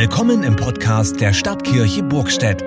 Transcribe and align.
Willkommen 0.00 0.44
im 0.44 0.54
Podcast 0.54 1.20
der 1.20 1.32
Stadtkirche 1.32 2.04
Burgstedt. 2.04 2.62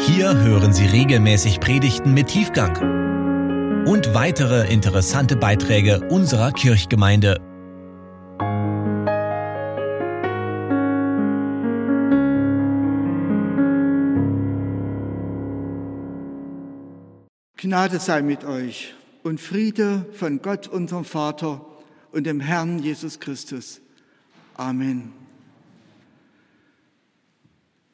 Hier 0.00 0.34
hören 0.34 0.72
Sie 0.72 0.86
regelmäßig 0.86 1.60
Predigten 1.60 2.12
mit 2.12 2.26
Tiefgang 2.26 3.86
und 3.86 4.12
weitere 4.12 4.68
interessante 4.72 5.36
Beiträge 5.36 6.00
unserer 6.08 6.50
Kirchgemeinde. 6.50 7.36
Gnade 17.56 18.00
sei 18.00 18.22
mit 18.22 18.42
euch 18.42 18.94
und 19.22 19.40
Friede 19.40 20.06
von 20.12 20.42
Gott, 20.42 20.66
unserem 20.66 21.04
Vater 21.04 21.64
und 22.10 22.24
dem 22.24 22.40
Herrn 22.40 22.80
Jesus 22.80 23.20
Christus. 23.20 23.80
Amen. 24.56 25.21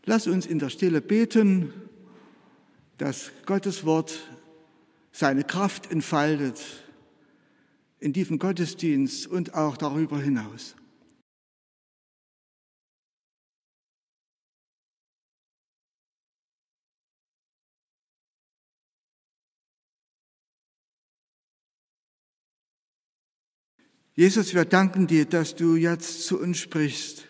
Lass 0.09 0.27
uns 0.27 0.47
in 0.47 0.59
der 0.59 0.71
Stille 0.71 1.03
beten, 1.03 1.71
dass 2.97 3.31
Gottes 3.45 3.85
Wort 3.85 4.27
seine 5.13 5.45
Kraft 5.45 5.91
entfaltet 5.91 6.59
in 8.01 8.15
diesem 8.15 8.39
Gottesdienst 8.39 9.27
und 9.27 9.53
auch 9.53 9.77
darüber 9.77 10.19
hinaus. 10.19 10.77
Jesus, 24.15 24.55
wir 24.55 24.65
danken 24.65 25.07
dir, 25.07 25.27
dass 25.27 25.55
du 25.55 25.77
jetzt 25.77 26.25
zu 26.27 26.41
uns 26.41 26.57
sprichst. 26.57 27.27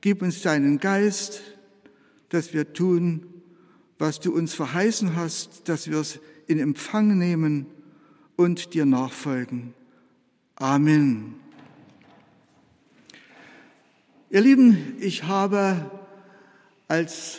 Gib 0.00 0.20
uns 0.22 0.42
deinen 0.42 0.80
Geist, 0.80 1.42
dass 2.28 2.52
wir 2.52 2.72
tun, 2.72 3.26
was 3.98 4.20
du 4.20 4.34
uns 4.34 4.54
verheißen 4.54 5.16
hast, 5.16 5.68
dass 5.68 5.90
wir 5.90 5.98
es 5.98 6.20
in 6.46 6.58
Empfang 6.58 7.16
nehmen 7.18 7.66
und 8.36 8.74
dir 8.74 8.86
nachfolgen. 8.86 9.74
Amen. 10.56 11.34
Ihr 14.30 14.40
Lieben, 14.40 14.96
ich 15.00 15.24
habe 15.24 15.90
als 16.88 17.38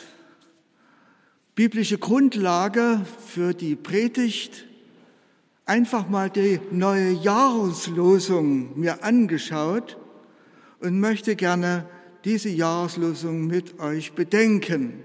biblische 1.56 1.98
Grundlage 1.98 3.06
für 3.26 3.54
die 3.54 3.76
Predigt 3.76 4.66
einfach 5.66 6.08
mal 6.08 6.30
die 6.30 6.60
neue 6.72 7.12
Jahreslosung 7.12 8.80
mir 8.80 9.04
angeschaut 9.04 9.98
und 10.80 11.00
möchte 11.00 11.36
gerne 11.36 11.86
diese 12.24 12.50
Jahreslosung 12.50 13.48
mit 13.48 13.80
euch 13.80 14.14
bedenken. 14.14 15.04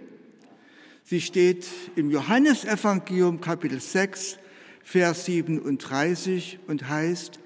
Sie 1.04 1.20
steht 1.20 1.66
im 1.96 2.10
Johannesevangelium 2.10 3.40
Kapitel 3.40 3.80
6, 3.80 4.38
Vers 4.82 5.26
37 5.26 6.58
und 6.66 6.88
heißt, 6.88 7.38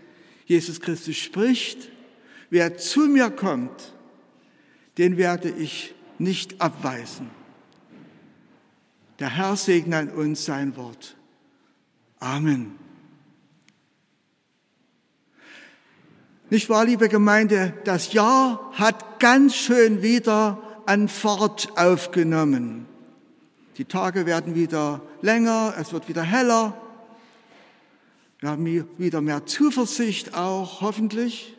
Jesus 0.46 0.80
Christus 0.80 1.16
spricht, 1.16 1.90
wer 2.50 2.76
zu 2.76 3.00
mir 3.00 3.30
kommt, 3.30 3.94
den 4.98 5.16
werde 5.16 5.50
ich 5.50 5.94
nicht 6.18 6.60
abweisen. 6.60 7.30
Der 9.18 9.36
Herr 9.36 9.56
segne 9.56 9.96
an 9.96 10.10
uns 10.10 10.44
sein 10.44 10.76
Wort. 10.76 11.16
Amen. 12.18 12.85
Nicht 16.48 16.68
wahr, 16.68 16.84
liebe 16.84 17.08
Gemeinde, 17.08 17.74
das 17.82 18.12
Jahr 18.12 18.70
hat 18.74 19.18
ganz 19.18 19.56
schön 19.56 20.00
wieder 20.02 20.62
an 20.86 21.08
Fahrt 21.08 21.76
aufgenommen. 21.76 22.86
Die 23.78 23.84
Tage 23.84 24.26
werden 24.26 24.54
wieder 24.54 25.00
länger, 25.22 25.74
es 25.76 25.92
wird 25.92 26.08
wieder 26.08 26.22
heller. 26.22 26.80
Wir 28.38 28.50
haben 28.50 28.64
wieder 28.96 29.20
mehr 29.20 29.44
Zuversicht 29.46 30.34
auch, 30.34 30.82
hoffentlich. 30.82 31.56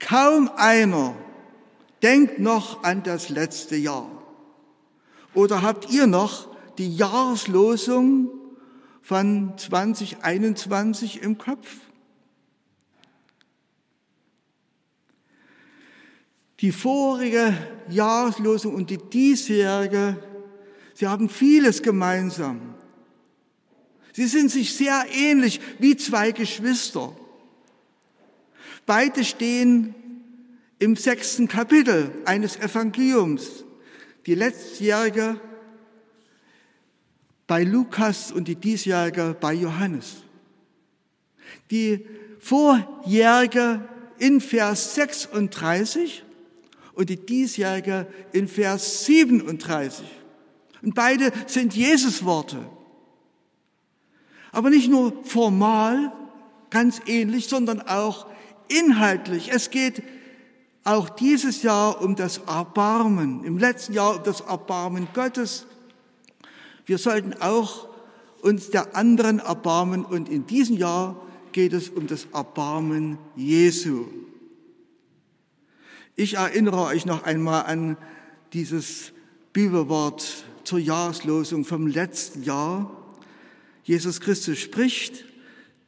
Kaum 0.00 0.50
einer 0.56 1.14
denkt 2.02 2.40
noch 2.40 2.84
an 2.84 3.04
das 3.04 3.30
letzte 3.30 3.76
Jahr. 3.76 4.10
Oder 5.32 5.62
habt 5.62 5.90
ihr 5.90 6.06
noch 6.06 6.54
die 6.76 6.94
Jahreslosung 6.94 8.28
von 9.00 9.56
2021 9.56 11.22
im 11.22 11.38
Kopf? 11.38 11.78
Die 16.60 16.72
vorige 16.72 17.56
Jahreslosung 17.88 18.74
und 18.74 18.90
die 18.90 18.98
diesjährige, 18.98 20.16
sie 20.94 21.08
haben 21.08 21.28
vieles 21.28 21.82
gemeinsam. 21.82 22.74
Sie 24.12 24.26
sind 24.26 24.50
sich 24.50 24.74
sehr 24.74 25.04
ähnlich 25.12 25.60
wie 25.80 25.96
zwei 25.96 26.30
Geschwister. 26.30 27.14
Beide 28.86 29.24
stehen 29.24 29.94
im 30.78 30.96
sechsten 30.96 31.48
Kapitel 31.48 32.12
eines 32.24 32.56
Evangeliums. 32.56 33.64
Die 34.26 34.34
letztjährige 34.34 35.40
bei 37.46 37.64
Lukas 37.64 38.32
und 38.32 38.48
die 38.48 38.56
diesjährige 38.56 39.36
bei 39.38 39.52
Johannes. 39.54 40.16
Die 41.70 42.06
vorjährige 42.38 43.86
in 44.18 44.40
Vers 44.40 44.94
36 44.94 46.23
und 46.94 47.10
die 47.10 47.16
diesjährige 47.16 48.06
in 48.32 48.48
Vers 48.48 49.04
37. 49.06 50.04
Und 50.82 50.94
beide 50.94 51.32
sind 51.46 51.74
Jesus-Worte. 51.74 52.58
Aber 54.52 54.70
nicht 54.70 54.88
nur 54.88 55.24
formal, 55.24 56.12
ganz 56.70 57.00
ähnlich, 57.06 57.48
sondern 57.48 57.80
auch 57.82 58.26
inhaltlich. 58.68 59.50
Es 59.52 59.70
geht 59.70 60.02
auch 60.84 61.08
dieses 61.08 61.62
Jahr 61.62 62.02
um 62.02 62.14
das 62.14 62.38
Erbarmen, 62.38 63.42
im 63.44 63.58
letzten 63.58 63.94
Jahr 63.94 64.16
um 64.16 64.22
das 64.22 64.40
Erbarmen 64.42 65.08
Gottes. 65.14 65.66
Wir 66.84 66.98
sollten 66.98 67.32
auch 67.40 67.88
uns 68.42 68.70
der 68.70 68.94
anderen 68.94 69.38
erbarmen 69.38 70.04
und 70.04 70.28
in 70.28 70.46
diesem 70.46 70.76
Jahr 70.76 71.16
geht 71.52 71.72
es 71.72 71.88
um 71.88 72.06
das 72.06 72.26
Erbarmen 72.34 73.18
Jesu. 73.36 74.04
Ich 76.16 76.34
erinnere 76.34 76.80
euch 76.82 77.06
noch 77.06 77.24
einmal 77.24 77.64
an 77.64 77.96
dieses 78.52 79.12
Bibelwort 79.52 80.44
zur 80.62 80.78
Jahreslosung 80.78 81.64
vom 81.64 81.88
letzten 81.88 82.44
Jahr. 82.44 82.88
Jesus 83.82 84.20
Christus 84.20 84.60
spricht, 84.60 85.24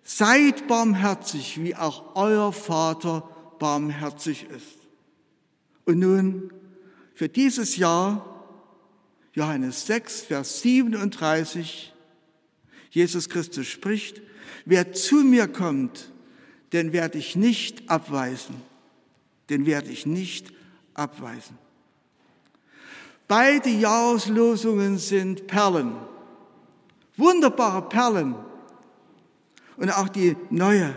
seid 0.03 0.67
barmherzig, 0.67 1.63
wie 1.63 1.77
auch 1.77 2.17
euer 2.17 2.53
Vater 2.53 3.29
barmherzig 3.61 4.49
ist. 4.51 4.79
Und 5.85 6.01
nun 6.01 6.53
für 7.15 7.29
dieses 7.29 7.77
Jahr, 7.77 8.45
Johannes 9.33 9.87
6, 9.87 10.23
Vers 10.23 10.61
37, 10.61 11.95
Jesus 12.91 13.29
Christus 13.29 13.69
spricht, 13.69 14.23
wer 14.65 14.93
zu 14.93 15.23
mir 15.23 15.47
kommt, 15.47 16.11
den 16.73 16.93
werde 16.93 17.17
ich 17.17 17.37
nicht 17.37 17.89
abweisen 17.89 18.57
den 19.51 19.67
werde 19.67 19.91
ich 19.91 20.07
nicht 20.07 20.53
abweisen. 20.95 21.59
Beide 23.29 23.71
Jahreslosungen 23.71 24.99
sind 24.99 25.47
Perlen, 25.47 25.97
wunderbare 27.17 27.83
Perlen. 27.89 28.37
Und 29.77 29.91
auch 29.91 30.09
die 30.09 30.37
neue. 30.49 30.95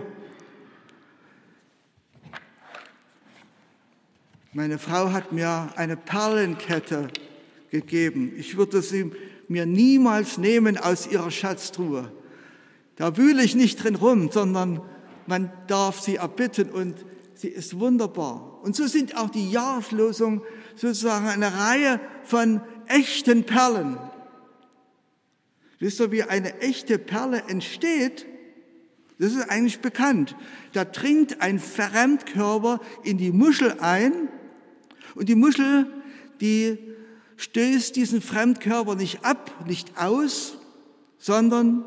Meine 4.53 4.79
Frau 4.79 5.12
hat 5.12 5.32
mir 5.32 5.70
eine 5.76 5.97
Perlenkette 5.97 7.09
gegeben. 7.72 8.34
Ich 8.38 8.58
würde 8.58 8.82
sie 8.82 9.12
mir 9.47 9.66
niemals 9.66 10.38
nehmen 10.38 10.78
aus 10.78 11.08
ihrer 11.08 11.29
Schatztruhe. 11.29 12.12
Da 12.96 13.18
wühle 13.18 13.44
ich 13.44 13.56
nicht 13.56 13.84
drin 13.84 13.96
rum, 13.96 14.32
sondern 14.32 14.82
man 15.28 15.52
darf 15.68 16.00
sie 16.00 16.16
erbitten 16.16 16.70
und 16.70 16.96
sie 17.40 17.47
ist 17.47 17.80
wunderbar. 17.80 18.59
Und 18.64 18.76
so 18.76 18.86
sind 18.88 19.16
auch 19.16 19.30
die 19.30 19.50
Jahreslosungen 19.50 20.41
sozusagen 20.76 21.28
eine 21.28 21.53
Reihe 21.53 22.02
von 22.24 22.62
echten 22.88 23.46
Perlen. 23.46 23.97
Wisst 25.80 26.02
ihr, 26.02 26.12
wie 26.12 26.24
eine 26.24 26.59
echte 26.59 27.00
Perle 27.00 27.44
entsteht? 27.47 28.26
Das 29.20 29.34
ist 29.34 29.50
eigentlich 29.50 29.80
bekannt. 29.80 30.36
Da 30.74 30.84
dringt 30.84 31.41
ein 31.41 31.59
Fremdkörper 31.59 32.82
in 33.03 33.18
die 33.18 33.32
Muschel 33.32 33.78
ein 33.80 34.28
und 35.16 35.30
die 35.30 35.35
Muschel, 35.35 35.88
die 36.42 36.78
stößt 37.38 37.96
diesen 37.96 38.22
Fremdkörper 38.22 38.96
nicht 38.96 39.24
ab, 39.24 39.66
nicht 39.66 39.97
aus, 39.97 40.58
sondern 41.18 41.85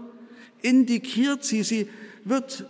integriert 0.62 1.44
sie. 1.44 1.62
Sie 1.62 1.88
wird, 2.24 2.66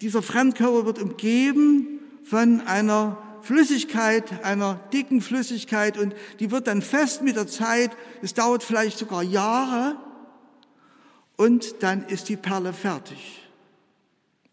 dieser 0.00 0.22
Fremdkörper 0.22 0.86
wird 0.86 1.02
umgeben 1.02 1.93
von 2.24 2.62
einer 2.62 3.18
Flüssigkeit, 3.42 4.42
einer 4.42 4.80
dicken 4.92 5.20
Flüssigkeit 5.20 5.98
und 5.98 6.14
die 6.40 6.50
wird 6.50 6.66
dann 6.66 6.80
fest 6.80 7.22
mit 7.22 7.36
der 7.36 7.46
Zeit. 7.46 7.90
Es 8.22 8.32
dauert 8.32 8.62
vielleicht 8.62 8.98
sogar 8.98 9.22
Jahre 9.22 9.96
und 11.36 11.82
dann 11.82 12.06
ist 12.06 12.28
die 12.30 12.36
Perle 12.36 12.72
fertig. 12.72 13.42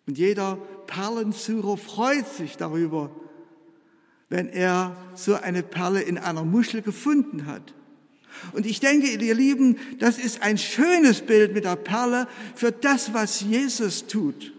Und 0.06 0.18
jeder 0.18 0.58
Perlensucher 0.88 1.78
freut 1.78 2.28
sich 2.28 2.58
darüber, 2.58 3.12
wenn 4.28 4.50
er 4.50 4.98
so 5.16 5.36
eine 5.36 5.64
Perle 5.64 6.02
in 6.02 6.18
einer 6.18 6.44
Muschel 6.44 6.82
gefunden 6.82 7.46
hat. 7.46 7.74
Und 8.54 8.66
ich 8.66 8.80
denke, 8.80 9.08
ihr 9.08 9.36
Lieben, 9.36 9.78
das 10.00 10.18
ist 10.18 10.42
ein 10.42 10.58
schönes 10.58 11.22
Bild 11.22 11.54
mit 11.54 11.64
der 11.64 11.76
Perle 11.76 12.28
für 12.56 12.72
das, 12.72 13.14
was 13.14 13.42
Jesus 13.42 14.08
tut. 14.08 14.54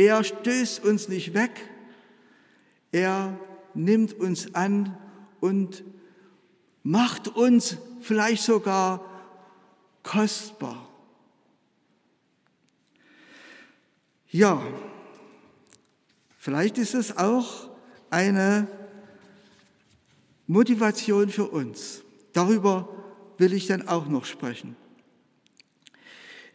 Er 0.00 0.24
stößt 0.24 0.82
uns 0.82 1.08
nicht 1.08 1.34
weg, 1.34 1.50
er 2.90 3.38
nimmt 3.74 4.14
uns 4.14 4.54
an 4.54 4.96
und 5.40 5.84
macht 6.82 7.28
uns 7.28 7.76
vielleicht 8.00 8.42
sogar 8.42 9.04
kostbar. 10.02 10.88
Ja, 14.30 14.62
vielleicht 16.38 16.78
ist 16.78 16.94
es 16.94 17.18
auch 17.18 17.68
eine 18.08 18.68
Motivation 20.46 21.28
für 21.28 21.48
uns. 21.48 22.00
Darüber 22.32 22.88
will 23.36 23.52
ich 23.52 23.66
dann 23.66 23.86
auch 23.86 24.06
noch 24.06 24.24
sprechen. 24.24 24.76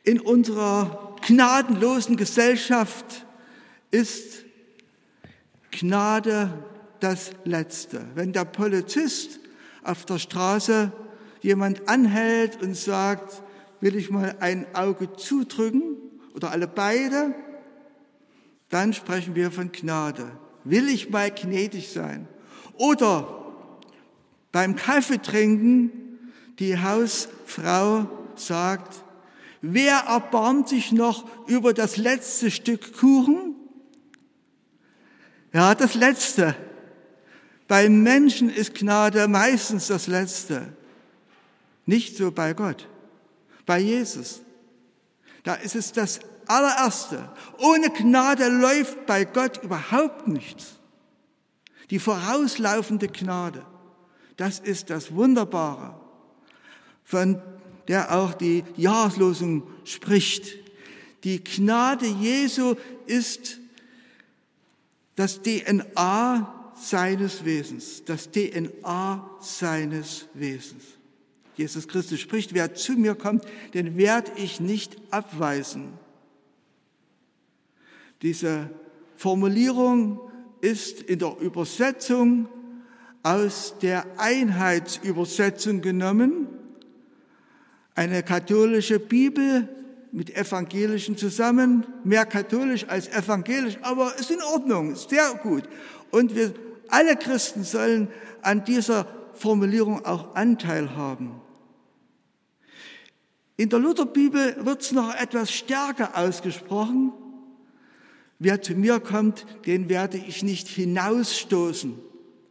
In 0.03 0.19
unserer 0.19 1.15
gnadenlosen 1.21 2.17
Gesellschaft 2.17 3.24
ist 3.95 4.43
Gnade 5.71 6.51
das 6.99 7.31
Letzte. 7.45 8.05
Wenn 8.13 8.33
der 8.33 8.43
Polizist 8.43 9.39
auf 9.83 10.05
der 10.05 10.19
Straße 10.19 10.91
jemand 11.41 11.87
anhält 11.87 12.61
und 12.61 12.75
sagt, 12.75 13.41
will 13.79 13.95
ich 13.95 14.09
mal 14.09 14.35
ein 14.41 14.65
Auge 14.75 15.13
zudrücken 15.13 15.95
oder 16.33 16.51
alle 16.51 16.67
beide, 16.67 17.33
dann 18.69 18.93
sprechen 18.93 19.35
wir 19.35 19.49
von 19.51 19.71
Gnade. 19.71 20.29
Will 20.65 20.89
ich 20.89 21.09
mal 21.09 21.31
gnädig 21.31 21.89
sein? 21.89 22.27
Oder 22.73 23.45
beim 24.51 24.75
Kaffeetrinken 24.75 25.91
die 26.59 26.77
Hausfrau 26.77 28.09
sagt, 28.35 29.03
wer 29.61 29.95
erbarmt 30.07 30.67
sich 30.67 30.91
noch 30.91 31.25
über 31.47 31.73
das 31.73 31.95
letzte 31.95 32.51
Stück 32.51 32.97
Kuchen? 32.97 33.54
Ja, 35.55 35.73
das 35.73 35.93
letzte. 35.93 36.53
Beim 37.69 38.03
Menschen 38.03 38.49
ist 38.49 38.75
Gnade 38.75 39.29
meistens 39.29 39.87
das 39.87 40.07
letzte. 40.07 40.73
Nicht 41.85 42.17
so 42.17 42.29
bei 42.29 42.51
Gott. 42.51 42.89
Bei 43.65 43.79
Jesus. 43.79 44.41
Da 45.43 45.53
ist 45.53 45.77
es 45.77 45.93
das 45.93 46.19
allererste. 46.47 47.29
Ohne 47.57 47.89
Gnade 47.89 48.49
läuft 48.49 49.05
bei 49.05 49.23
Gott 49.23 49.63
überhaupt 49.63 50.27
nichts. 50.27 50.73
Die 51.89 51.99
vorauslaufende 51.99 53.07
Gnade. 53.07 53.65
Das 54.35 54.59
ist 54.59 54.89
das 54.89 55.13
Wunderbare, 55.13 55.97
von 57.05 57.41
der 57.87 58.13
auch 58.13 58.33
die 58.33 58.65
Jahreslosung 58.75 59.63
spricht. 59.85 60.53
Die 61.23 61.41
Gnade 61.41 62.07
Jesu 62.07 62.75
ist 63.05 63.61
das 65.15 65.41
DNA 65.41 66.73
seines 66.75 67.45
Wesens, 67.45 68.03
das 68.03 68.29
DNA 68.31 69.29
seines 69.39 70.27
Wesens. 70.33 70.83
Jesus 71.55 71.87
Christus 71.87 72.19
spricht, 72.19 72.53
wer 72.53 72.75
zu 72.75 72.93
mir 72.93 73.15
kommt, 73.15 73.45
den 73.73 73.95
werde 73.95 74.31
ich 74.35 74.59
nicht 74.59 74.97
abweisen. 75.09 75.93
Diese 78.21 78.69
Formulierung 79.15 80.19
ist 80.59 81.01
in 81.01 81.19
der 81.19 81.37
Übersetzung 81.39 82.49
aus 83.23 83.75
der 83.81 84.05
Einheitsübersetzung 84.17 85.81
genommen, 85.81 86.47
eine 87.95 88.23
katholische 88.23 88.99
Bibel 88.99 89.69
mit 90.15 90.33
evangelischen 90.33 91.17
zusammen, 91.17 91.85
mehr 92.05 92.25
katholisch 92.25 92.85
als 92.87 93.09
evangelisch, 93.09 93.77
aber 93.81 94.15
ist 94.17 94.31
in 94.31 94.41
Ordnung, 94.41 94.93
ist 94.93 95.09
sehr 95.09 95.33
gut. 95.43 95.63
Und 96.09 96.33
wir 96.33 96.53
alle 96.87 97.17
Christen 97.17 97.65
sollen 97.65 98.07
an 98.41 98.63
dieser 98.63 99.07
Formulierung 99.33 100.05
auch 100.05 100.33
Anteil 100.33 100.95
haben. 100.95 101.41
In 103.57 103.67
der 103.67 103.79
Lutherbibel 103.79 104.55
wird 104.65 104.83
es 104.83 104.93
noch 104.93 105.13
etwas 105.13 105.51
stärker 105.51 106.17
ausgesprochen. 106.17 107.11
Wer 108.39 108.61
zu 108.61 108.73
mir 108.73 109.01
kommt, 109.01 109.45
den 109.65 109.89
werde 109.89 110.17
ich 110.17 110.43
nicht 110.43 110.69
hinausstoßen. 110.69 111.99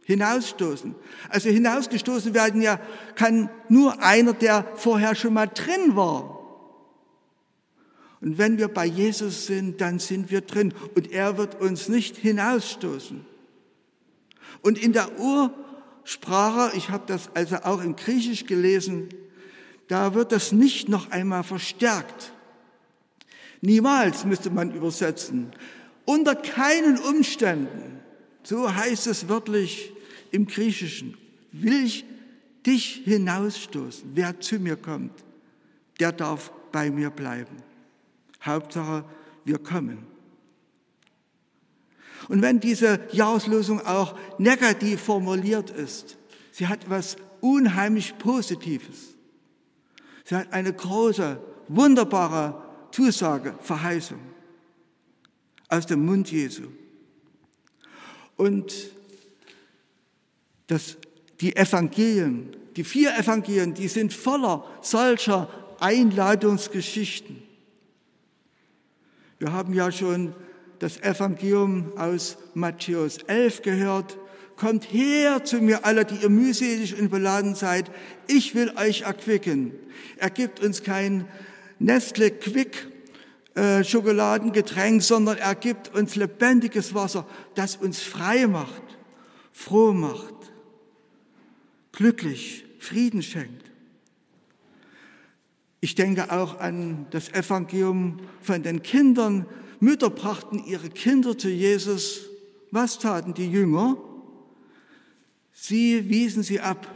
Hinausstoßen. 0.03 0.93
Also 1.29 1.49
hinausgestoßen 1.49 2.35
werden 2.35 2.61
ja 2.61 2.79
kann 3.15 3.49
nur 3.69 4.03
einer, 4.03 4.33
der 4.33 4.67
vorher 4.75 5.15
schon 5.15 5.33
mal 5.33 5.47
drin 5.47 5.95
war. 5.95 6.34
Und 8.25 8.39
wenn 8.39 8.57
wir 8.57 8.69
bei 8.69 8.87
Jesus 8.87 9.45
sind, 9.45 9.81
dann 9.81 9.99
sind 9.99 10.31
wir 10.31 10.41
drin 10.41 10.73
und 10.95 11.11
er 11.11 11.37
wird 11.37 11.61
uns 11.61 11.89
nicht 11.89 12.17
hinausstoßen. 12.17 13.23
Und 14.63 14.79
in 14.79 14.93
der 14.93 15.11
Ursprache, 15.19 16.75
ich 16.75 16.89
habe 16.89 17.03
das 17.05 17.29
also 17.35 17.57
auch 17.57 17.83
im 17.83 17.95
Griechisch 17.95 18.47
gelesen, 18.47 19.09
da 19.89 20.15
wird 20.15 20.31
das 20.31 20.51
nicht 20.51 20.89
noch 20.89 21.11
einmal 21.11 21.43
verstärkt. 21.43 22.33
Niemals 23.61 24.25
müsste 24.25 24.49
man 24.49 24.73
übersetzen. 24.73 25.51
Unter 26.05 26.33
keinen 26.33 26.97
Umständen, 26.97 27.99
so 28.41 28.73
heißt 28.73 29.05
es 29.05 29.29
wörtlich, 29.29 29.93
im 30.31 30.47
Griechischen, 30.47 31.15
will 31.51 31.85
ich 31.85 32.05
dich 32.65 33.03
hinausstoßen. 33.05 34.09
Wer 34.15 34.39
zu 34.39 34.57
mir 34.57 34.77
kommt, 34.77 35.13
der 35.99 36.11
darf 36.11 36.51
bei 36.71 36.89
mir 36.89 37.11
bleiben. 37.11 37.64
Hauptsache, 38.45 39.05
wir 39.43 39.57
kommen. 39.57 40.05
Und 42.27 42.41
wenn 42.41 42.59
diese 42.59 42.99
Jahreslosung 43.11 43.85
auch 43.85 44.15
negativ 44.37 45.01
formuliert 45.01 45.69
ist, 45.69 46.17
sie 46.51 46.67
hat 46.67 46.83
etwas 46.85 47.17
unheimlich 47.41 48.17
Positives. 48.17 49.15
Sie 50.23 50.35
hat 50.35 50.51
eine 50.51 50.73
große, 50.73 51.39
wunderbare 51.67 52.63
Zusage, 52.91 53.55
Verheißung 53.61 54.19
aus 55.67 55.85
dem 55.85 56.05
Mund 56.05 56.31
Jesu. 56.31 56.63
Und 58.35 58.73
das, 60.67 60.97
die 61.41 61.55
Evangelien, 61.55 62.55
die 62.75 62.83
vier 62.83 63.15
Evangelien, 63.17 63.73
die 63.73 63.87
sind 63.87 64.13
voller 64.13 64.65
solcher 64.81 65.49
Einladungsgeschichten. 65.79 67.44
Wir 69.45 69.53
haben 69.53 69.75
ja 69.75 69.91
schon 69.91 70.33
das 70.79 70.99
Evangelium 71.03 71.95
aus 71.99 72.39
Matthäus 72.55 73.17
11 73.27 73.61
gehört. 73.61 74.17
Kommt 74.55 74.91
her 74.91 75.45
zu 75.45 75.57
mir 75.61 75.85
alle, 75.85 76.03
die 76.03 76.15
ihr 76.15 76.29
mühselig 76.29 76.99
und 76.99 77.11
beladen 77.11 77.53
seid. 77.53 77.91
Ich 78.25 78.55
will 78.55 78.73
euch 78.75 79.03
erquicken. 79.03 79.71
Er 80.17 80.31
gibt 80.31 80.61
uns 80.61 80.81
kein 80.81 81.27
Nestle 81.77 82.31
Quick 82.31 82.87
äh, 83.53 83.83
Schokoladengetränk, 83.83 85.03
sondern 85.03 85.37
er 85.37 85.53
gibt 85.53 85.93
uns 85.93 86.15
lebendiges 86.15 86.95
Wasser, 86.95 87.27
das 87.53 87.75
uns 87.75 88.01
frei 88.01 88.47
macht, 88.47 88.97
froh 89.51 89.93
macht 89.93 90.33
glücklich, 91.91 92.65
Frieden 92.79 93.21
schenkt. 93.21 93.64
Ich 95.85 95.93
denke 95.93 96.31
auch 96.31 96.59
an 96.59 97.05
das 97.11 97.29
Evangelium 97.29 98.17
von 98.41 98.63
den 98.63 98.81
Kindern. 98.81 99.45
Mütter 99.79 100.09
brachten 100.09 100.57
ihre 100.65 100.89
Kinder 100.89 101.37
zu 101.37 101.47
Jesus. 101.47 102.21
Was 102.71 102.97
taten 102.97 103.35
die 103.35 103.45
Jünger? 103.45 103.95
Sie 105.53 106.09
wiesen 106.09 106.41
sie 106.41 106.59
ab. 106.59 106.87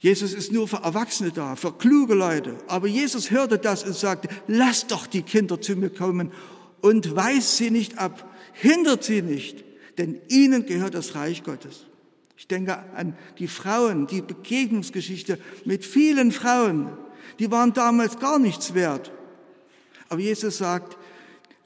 Jesus 0.00 0.34
ist 0.34 0.50
nur 0.50 0.66
für 0.66 0.78
Erwachsene 0.78 1.30
da, 1.30 1.54
für 1.54 1.70
kluge 1.70 2.14
Leute. 2.14 2.56
Aber 2.66 2.88
Jesus 2.88 3.30
hörte 3.30 3.56
das 3.56 3.84
und 3.84 3.94
sagte, 3.94 4.28
lasst 4.48 4.90
doch 4.90 5.06
die 5.06 5.22
Kinder 5.22 5.60
zu 5.60 5.76
mir 5.76 5.90
kommen 5.90 6.32
und 6.80 7.14
weist 7.14 7.58
sie 7.58 7.70
nicht 7.70 7.96
ab, 7.96 8.28
hindert 8.54 9.04
sie 9.04 9.22
nicht, 9.22 9.62
denn 9.98 10.20
ihnen 10.26 10.66
gehört 10.66 10.94
das 10.94 11.14
Reich 11.14 11.44
Gottes. 11.44 11.87
Ich 12.38 12.46
denke 12.46 12.78
an 12.94 13.16
die 13.38 13.48
Frauen, 13.48 14.06
die 14.06 14.22
Begegnungsgeschichte 14.22 15.38
mit 15.64 15.84
vielen 15.84 16.30
Frauen. 16.30 16.96
Die 17.40 17.50
waren 17.50 17.74
damals 17.74 18.18
gar 18.20 18.38
nichts 18.38 18.74
wert. 18.74 19.12
Aber 20.08 20.20
Jesus 20.20 20.58
sagt, 20.58 20.96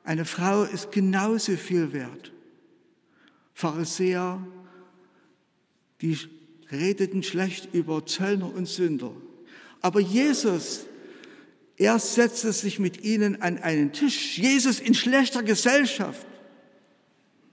Eine 0.03 0.25
Frau 0.25 0.65
ist 0.65 0.91
genauso 0.91 1.57
viel 1.57 1.93
wert. 1.93 2.33
Pharisäer, 3.55 4.45
die 6.01 6.19
redeten 6.73 7.23
schlecht 7.23 7.73
über 7.73 8.05
Zöllner 8.05 8.53
und 8.53 8.67
Sünder. 8.67 9.13
Aber 9.81 10.01
Jesus, 10.01 10.87
er 11.77 11.99
setzte 11.99 12.53
sich 12.53 12.79
mit 12.79 13.05
ihnen 13.05 13.43
an 13.43 13.59
einen 13.59 13.93
Tisch. 13.93 14.39
Jesus 14.39 14.81
in 14.81 14.95
schlechter 14.95 15.43
Gesellschaft. 15.43 16.27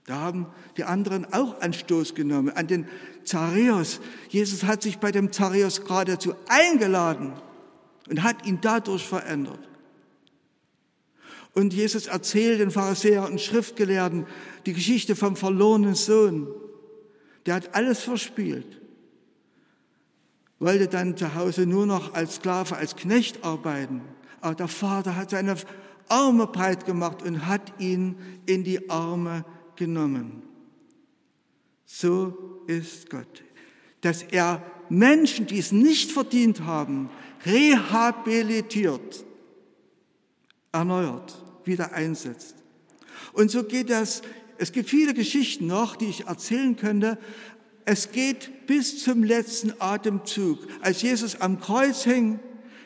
Da 0.06 0.16
haben 0.16 0.46
die 0.76 0.84
anderen 0.84 1.32
auch 1.32 1.60
Anstoß 1.60 2.14
genommen 2.14 2.50
an 2.50 2.66
den 2.66 2.88
Zachäus. 3.24 4.00
Jesus 4.28 4.64
hat 4.64 4.82
sich 4.82 4.98
bei 4.98 5.12
dem 5.12 5.32
Zachäus 5.32 5.84
geradezu 5.84 6.34
eingeladen 6.48 7.32
und 8.08 8.22
hat 8.22 8.46
ihn 8.46 8.58
dadurch 8.60 9.06
verändert. 9.06 9.68
Und 11.52 11.74
Jesus 11.74 12.06
erzählt 12.06 12.60
den 12.60 12.70
Pharisäern 12.70 13.32
und 13.32 13.40
Schriftgelehrten 13.40 14.26
die 14.66 14.72
Geschichte 14.72 15.16
vom 15.16 15.36
verlorenen 15.36 15.94
Sohn. 15.94 16.48
Der 17.46 17.54
hat 17.54 17.74
alles 17.74 18.00
verspielt, 18.00 18.80
wollte 20.58 20.88
dann 20.88 21.16
zu 21.16 21.34
Hause 21.34 21.66
nur 21.66 21.86
noch 21.86 22.14
als 22.14 22.36
Sklave, 22.36 22.76
als 22.76 22.96
Knecht 22.96 23.44
arbeiten. 23.44 24.02
Aber 24.40 24.54
der 24.54 24.68
Vater 24.68 25.16
hat 25.16 25.30
seine 25.30 25.56
Arme 26.08 26.46
breit 26.46 26.86
gemacht 26.86 27.22
und 27.22 27.46
hat 27.46 27.72
ihn 27.78 28.16
in 28.46 28.62
die 28.62 28.90
Arme 28.90 29.44
genommen. 29.80 30.42
So 31.86 32.62
ist 32.66 33.08
Gott, 33.08 33.42
dass 34.02 34.22
er 34.22 34.62
Menschen, 34.90 35.46
die 35.46 35.58
es 35.58 35.72
nicht 35.72 36.12
verdient 36.12 36.60
haben, 36.60 37.08
rehabilitiert, 37.46 39.24
erneuert, 40.70 41.42
wieder 41.64 41.94
einsetzt. 41.94 42.56
Und 43.32 43.50
so 43.50 43.64
geht 43.64 43.88
das, 43.88 44.22
es 44.58 44.70
gibt 44.70 44.90
viele 44.90 45.14
Geschichten 45.14 45.66
noch, 45.66 45.96
die 45.96 46.10
ich 46.10 46.26
erzählen 46.26 46.76
könnte. 46.76 47.18
Es 47.86 48.12
geht 48.12 48.66
bis 48.66 49.02
zum 49.02 49.24
letzten 49.24 49.72
Atemzug. 49.80 50.58
Als 50.82 51.00
Jesus 51.00 51.40
am 51.40 51.58
Kreuz 51.58 52.04
hing, 52.04 52.38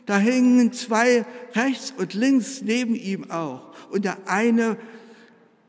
da 0.06 0.18
hingen 0.18 0.72
zwei 0.72 1.26
rechts 1.54 1.92
und 1.96 2.14
links 2.14 2.62
neben 2.62 2.94
ihm 2.94 3.30
auch. 3.30 3.74
Und 3.90 4.04
der 4.04 4.28
eine 4.28 4.78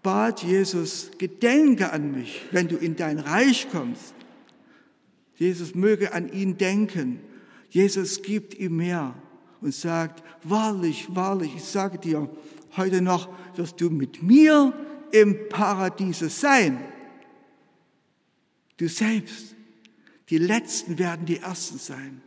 bat 0.05 0.43
Jesus, 0.43 1.09
gedenke 1.17 1.91
an 1.91 2.11
mich, 2.11 2.43
wenn 2.51 2.67
du 2.67 2.77
in 2.77 2.95
dein 2.95 3.17
Reich 3.17 3.67
kommst. 3.71 4.13
Jesus 5.35 5.73
möge 5.73 6.13
an 6.13 6.31
ihn 6.31 6.59
denken. 6.59 7.19
Jesus 7.71 8.21
gibt 8.21 8.53
ihm 8.53 8.77
mehr 8.77 9.15
und 9.61 9.73
sagt, 9.73 10.23
wahrlich, 10.43 11.07
wahrlich, 11.09 11.55
ich 11.55 11.63
sage 11.63 11.97
dir, 11.97 12.29
heute 12.77 13.01
noch 13.01 13.29
wirst 13.55 13.81
du 13.81 13.89
mit 13.89 14.21
mir 14.21 14.73
im 15.11 15.49
Paradiese 15.49 16.29
sein. 16.29 16.79
Du 18.77 18.87
selbst, 18.87 19.55
die 20.29 20.37
Letzten 20.37 20.99
werden 20.99 21.25
die 21.25 21.39
Ersten 21.39 21.79
sein. 21.79 22.21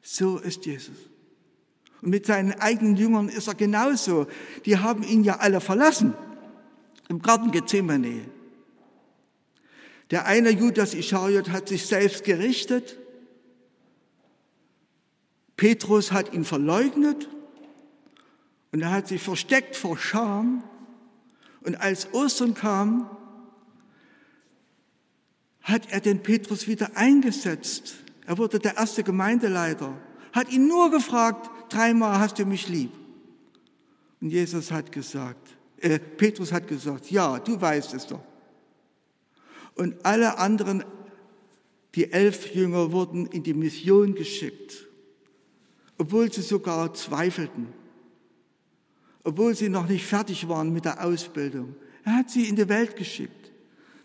So 0.00 0.38
ist 0.38 0.64
Jesus. 0.64 0.96
Und 2.00 2.08
mit 2.08 2.24
seinen 2.24 2.52
eigenen 2.52 2.96
Jüngern 2.96 3.28
ist 3.28 3.48
er 3.48 3.54
genauso. 3.54 4.26
Die 4.64 4.78
haben 4.78 5.02
ihn 5.02 5.24
ja 5.24 5.36
alle 5.36 5.60
verlassen 5.60 6.14
im 7.08 7.20
Garten 7.22 7.50
Gethsemane. 7.50 8.24
Der 10.10 10.26
eine 10.26 10.50
Judas 10.50 10.94
Ischariot 10.94 11.50
hat 11.50 11.68
sich 11.68 11.86
selbst 11.86 12.24
gerichtet. 12.24 12.96
Petrus 15.56 16.12
hat 16.12 16.32
ihn 16.32 16.44
verleugnet 16.44 17.28
und 18.72 18.80
er 18.80 18.90
hat 18.90 19.08
sich 19.08 19.22
versteckt 19.22 19.76
vor 19.76 19.98
Scham. 19.98 20.62
Und 21.60 21.80
als 21.80 22.12
Ostern 22.14 22.54
kam, 22.54 23.10
hat 25.62 25.90
er 25.90 26.00
den 26.00 26.22
Petrus 26.22 26.66
wieder 26.66 26.96
eingesetzt. 26.96 27.96
Er 28.26 28.38
wurde 28.38 28.58
der 28.58 28.76
erste 28.76 29.02
Gemeindeleiter, 29.02 29.98
hat 30.32 30.50
ihn 30.50 30.66
nur 30.66 30.90
gefragt, 30.90 31.50
dreimal 31.70 32.18
hast 32.18 32.38
du 32.38 32.46
mich 32.46 32.68
lieb. 32.68 32.92
Und 34.20 34.30
Jesus 34.30 34.70
hat 34.70 34.92
gesagt, 34.92 35.57
äh, 35.80 35.98
Petrus 35.98 36.52
hat 36.52 36.66
gesagt, 36.66 37.10
ja, 37.10 37.38
du 37.38 37.60
weißt 37.60 37.94
es 37.94 38.06
doch. 38.06 38.22
Und 39.74 40.04
alle 40.04 40.38
anderen, 40.38 40.84
die 41.94 42.12
elf 42.12 42.54
Jünger, 42.54 42.90
wurden 42.92 43.26
in 43.26 43.42
die 43.42 43.54
Mission 43.54 44.14
geschickt, 44.14 44.86
obwohl 45.98 46.32
sie 46.32 46.42
sogar 46.42 46.92
zweifelten, 46.94 47.68
obwohl 49.22 49.54
sie 49.54 49.68
noch 49.68 49.88
nicht 49.88 50.04
fertig 50.04 50.48
waren 50.48 50.72
mit 50.72 50.84
der 50.84 51.04
Ausbildung. 51.04 51.76
Er 52.04 52.16
hat 52.16 52.30
sie 52.30 52.48
in 52.48 52.56
die 52.56 52.68
Welt 52.68 52.96
geschickt, 52.96 53.52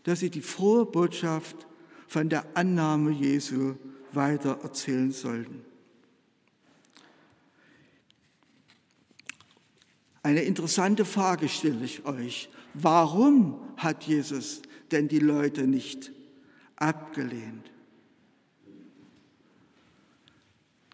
dass 0.03 0.19
sie 0.19 0.29
die 0.29 0.41
frohe 0.41 0.85
Botschaft 0.85 1.67
von 2.07 2.29
der 2.29 2.45
Annahme 2.55 3.11
Jesu 3.11 3.75
weiter 4.11 4.59
erzählen 4.61 5.11
sollten. 5.11 5.72
Eine 10.23 10.43
interessante 10.43 11.03
Frage 11.03 11.49
stelle 11.49 11.83
ich 11.83 12.05
euch. 12.05 12.49
Warum 12.73 13.59
hat 13.75 14.03
Jesus 14.03 14.61
denn 14.91 15.09
die 15.09 15.19
Leute 15.19 15.67
nicht 15.67 16.13
abgelehnt? 16.77 17.69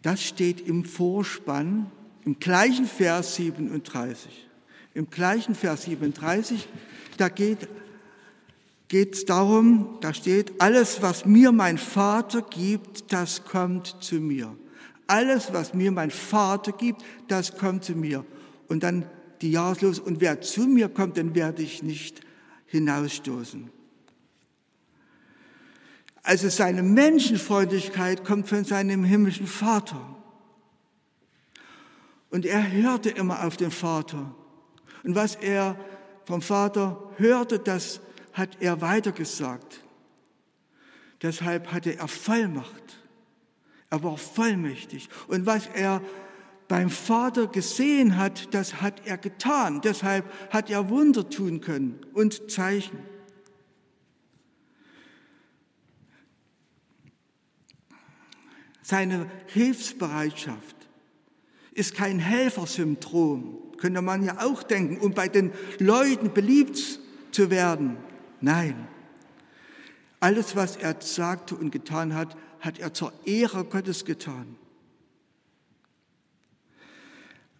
Das 0.01 0.23
steht 0.23 0.61
im 0.61 0.83
Vorspann 0.83 1.91
im 2.25 2.39
gleichen 2.39 2.85
Vers 2.85 3.35
37. 3.35 4.47
Im 4.95 5.09
gleichen 5.11 5.53
Vers 5.53 5.83
37, 5.83 6.67
da 7.17 7.29
geht 7.29 7.67
es 8.89 9.25
darum, 9.25 9.99
da 10.01 10.13
steht, 10.13 10.59
alles, 10.59 11.03
was 11.03 11.25
mir 11.25 11.51
mein 11.51 11.77
Vater 11.77 12.41
gibt, 12.41 13.13
das 13.13 13.45
kommt 13.45 13.97
zu 13.99 14.15
mir. 14.15 14.55
Alles, 15.05 15.53
was 15.53 15.75
mir 15.75 15.91
mein 15.91 16.11
Vater 16.11 16.71
gibt, 16.71 17.03
das 17.27 17.57
kommt 17.57 17.83
zu 17.83 17.93
mir. 17.93 18.25
Und 18.67 18.83
dann 18.83 19.05
die 19.41 19.51
Jahreslose, 19.51 20.01
und 20.01 20.21
wer 20.21 20.41
zu 20.41 20.61
mir 20.61 20.89
kommt, 20.89 21.17
den 21.17 21.35
werde 21.35 21.61
ich 21.61 21.83
nicht 21.83 22.21
hinausstoßen. 22.65 23.69
Also 26.23 26.49
seine 26.49 26.83
Menschenfreundlichkeit 26.83 28.23
kommt 28.23 28.49
von 28.49 28.63
seinem 28.65 29.03
himmlischen 29.03 29.47
Vater. 29.47 30.15
Und 32.29 32.45
er 32.45 32.71
hörte 32.71 33.09
immer 33.09 33.45
auf 33.45 33.57
den 33.57 33.71
Vater. 33.71 34.35
Und 35.03 35.15
was 35.15 35.35
er 35.35 35.75
vom 36.25 36.41
Vater 36.41 37.11
hörte, 37.17 37.57
das 37.57 38.01
hat 38.33 38.57
er 38.59 38.81
weitergesagt. 38.81 39.83
Deshalb 41.21 41.71
hatte 41.71 41.97
er 41.97 42.07
Vollmacht. 42.07 42.97
Er 43.89 44.03
war 44.03 44.17
vollmächtig. 44.17 45.09
Und 45.27 45.45
was 45.45 45.67
er 45.73 46.01
beim 46.69 46.91
Vater 46.91 47.47
gesehen 47.47 48.15
hat, 48.15 48.53
das 48.53 48.79
hat 48.79 49.01
er 49.05 49.17
getan. 49.17 49.81
Deshalb 49.81 50.23
hat 50.51 50.69
er 50.69 50.89
Wunder 50.89 51.27
tun 51.27 51.59
können 51.59 51.99
und 52.13 52.49
Zeichen. 52.49 52.99
Seine 58.83 59.29
Hilfsbereitschaft 59.47 60.75
ist 61.73 61.95
kein 61.95 62.19
Helfersyndrom, 62.19 63.57
könnte 63.77 64.01
man 64.01 64.23
ja 64.23 64.37
auch 64.39 64.61
denken, 64.61 64.99
um 64.99 65.13
bei 65.13 65.27
den 65.27 65.51
Leuten 65.79 66.33
beliebt 66.33 66.99
zu 67.31 67.49
werden. 67.49 67.97
Nein, 68.41 68.87
alles, 70.19 70.55
was 70.55 70.75
er 70.75 70.97
sagte 70.99 71.55
und 71.55 71.71
getan 71.71 72.13
hat, 72.13 72.37
hat 72.59 72.77
er 72.77 72.93
zur 72.93 73.11
Ehre 73.25 73.63
Gottes 73.63 74.05
getan. 74.05 74.58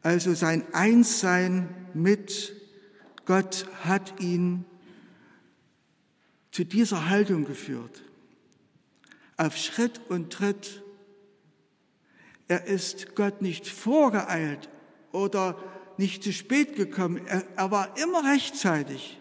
Also 0.01 0.33
sein 0.33 0.63
Einssein 0.73 1.67
mit 1.93 2.55
Gott 3.25 3.67
hat 3.83 4.19
ihn 4.21 4.65
zu 6.51 6.63
dieser 6.63 7.09
Haltung 7.09 7.45
geführt. 7.45 8.01
Auf 9.37 9.55
Schritt 9.55 10.01
und 10.09 10.31
Tritt. 10.31 10.83
Er 12.47 12.65
ist 12.65 13.15
Gott 13.15 13.41
nicht 13.41 13.67
vorgeeilt 13.67 14.69
oder 15.11 15.61
nicht 15.97 16.23
zu 16.23 16.33
spät 16.33 16.75
gekommen. 16.75 17.25
Er, 17.27 17.43
er 17.55 17.71
war 17.71 17.97
immer 17.97 18.23
rechtzeitig. 18.31 19.19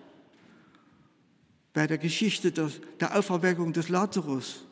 Bei 1.74 1.86
der 1.86 1.98
Geschichte 1.98 2.50
der, 2.50 2.70
der 3.00 3.18
Auferweckung 3.18 3.72
des 3.72 3.88
Lazarus. 3.88 4.64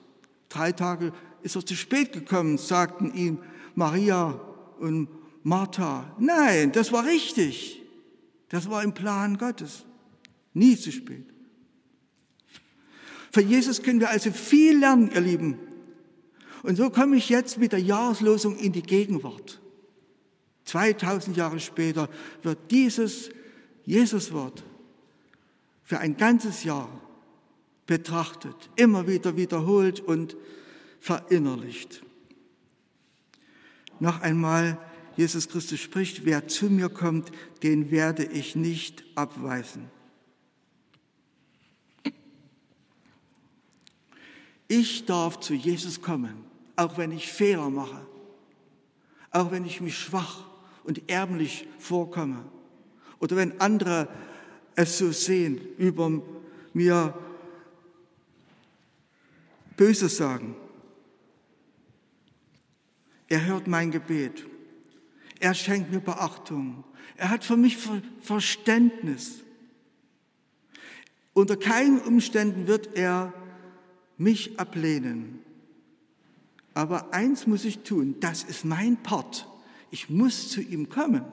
Drei 0.49 0.73
Tage 0.73 1.13
ist 1.43 1.57
er 1.57 1.67
zu 1.67 1.75
spät 1.75 2.13
gekommen, 2.13 2.59
sagten 2.59 3.13
ihm 3.13 3.39
Maria 3.75 4.41
und 4.79 5.09
Martha. 5.47 6.13
Nein, 6.19 6.73
das 6.73 6.91
war 6.91 7.07
richtig. 7.07 7.81
Das 8.49 8.69
war 8.69 8.83
im 8.83 8.95
Plan 8.95 9.39
Gottes. 9.39 9.85
Nie 10.55 10.77
zu 10.77 10.91
spät. 10.91 11.25
Von 13.31 13.49
Jesus 13.49 13.81
können 13.81 14.01
wir 14.01 14.11
also 14.11 14.33
viel 14.33 14.77
lernen, 14.77 15.09
ihr 15.15 15.21
Lieben. 15.21 15.59
Und 16.65 16.75
so 16.75 16.91
komme 16.91 17.15
ich 17.15 17.29
jetzt 17.29 17.59
mit 17.59 17.71
der 17.71 17.81
Jahreslosung 17.81 18.59
in 18.59 18.73
die 18.73 18.83
Gegenwart. 18.83 19.61
2000 20.65 21.37
Jahre 21.37 21.61
später 21.61 22.09
wird 22.43 22.73
dieses 22.73 23.31
Jesuswort 23.85 24.65
für 25.85 26.01
ein 26.01 26.17
ganzes 26.17 26.65
Jahr 26.65 26.89
betrachtet, 27.87 28.69
immer 28.75 29.07
wieder 29.07 29.37
wiederholt 29.37 30.01
und 30.01 30.37
verinnerlicht. 30.99 32.03
Noch 34.01 34.23
einmal, 34.23 34.77
Jesus 35.17 35.49
Christus 35.49 35.81
spricht, 35.81 36.25
wer 36.25 36.47
zu 36.47 36.67
mir 36.67 36.89
kommt, 36.89 37.31
den 37.63 37.91
werde 37.91 38.25
ich 38.25 38.55
nicht 38.55 39.05
abweisen. 39.15 39.91
Ich 44.69 45.07
darf 45.07 45.41
zu 45.41 45.55
Jesus 45.55 46.03
kommen, 46.03 46.45
auch 46.75 46.99
wenn 46.99 47.13
ich 47.13 47.31
Fehler 47.31 47.71
mache, 47.71 48.05
auch 49.31 49.51
wenn 49.51 49.65
ich 49.65 49.81
mich 49.81 49.97
schwach 49.97 50.45
und 50.85 51.09
erblich 51.09 51.67
vorkomme 51.79 52.45
oder 53.19 53.37
wenn 53.37 53.61
andere 53.61 54.09
es 54.75 54.99
so 54.99 55.13
sehen, 55.13 55.61
über 55.79 56.23
mir 56.75 57.15
Böses 59.77 60.17
sagen. 60.17 60.55
Er 63.29 63.45
hört 63.45 63.67
mein 63.67 63.91
Gebet. 63.91 64.45
Er 65.41 65.55
schenkt 65.55 65.93
mir 65.93 66.01
Beachtung. 66.01 66.85
Er 67.17 67.31
hat 67.31 67.45
für 67.45 67.57
mich 67.57 67.79
Verständnis. 68.21 69.43
Unter 71.33 71.57
keinen 71.57 72.01
Umständen 72.01 72.67
wird 72.67 72.95
er 72.95 73.33
mich 74.17 74.59
ablehnen. 74.59 75.41
Aber 76.75 77.13
eins 77.15 77.47
muss 77.47 77.65
ich 77.65 77.81
tun, 77.81 78.17
das 78.21 78.43
ist 78.45 78.65
mein 78.65 79.03
Part. 79.03 79.49
Ich 79.91 80.11
muss 80.11 80.51
zu 80.51 80.61
ihm 80.61 80.89
kommen. 80.89 81.25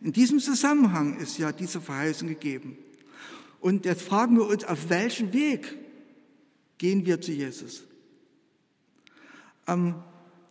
In 0.00 0.12
diesem 0.12 0.38
Zusammenhang 0.38 1.18
ist 1.18 1.38
ja 1.38 1.52
diese 1.52 1.80
Verheißung 1.80 2.28
gegeben. 2.28 2.78
Und 3.60 3.84
jetzt 3.84 4.02
fragen 4.02 4.36
wir 4.36 4.46
uns, 4.46 4.64
auf 4.64 4.88
welchen 4.88 5.32
Weg 5.32 5.76
gehen 6.78 7.04
wir 7.06 7.20
zu 7.20 7.32
Jesus? 7.32 7.84
Am 9.64 10.02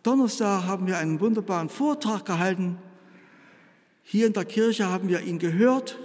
Donnerstag 0.06 0.66
haben 0.66 0.86
wir 0.86 0.98
einen 0.98 1.18
wunderbaren 1.18 1.68
Vortrag 1.68 2.24
gehalten. 2.24 2.78
Hier 4.04 4.28
in 4.28 4.34
der 4.34 4.44
Kirche 4.44 4.86
haben 4.86 5.08
wir 5.08 5.22
ihn 5.22 5.40
gehört 5.40 5.98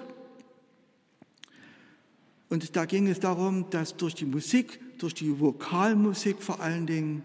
und 2.50 2.76
da 2.76 2.86
ging 2.86 3.08
es 3.08 3.20
darum, 3.20 3.70
dass 3.70 3.96
durch 3.98 4.16
die 4.16 4.26
Musik, 4.26 4.80
durch 4.98 5.14
die 5.14 5.40
Vokalmusik 5.40 6.42
vor 6.42 6.62
allen 6.62 6.88
Dingen, 6.88 7.22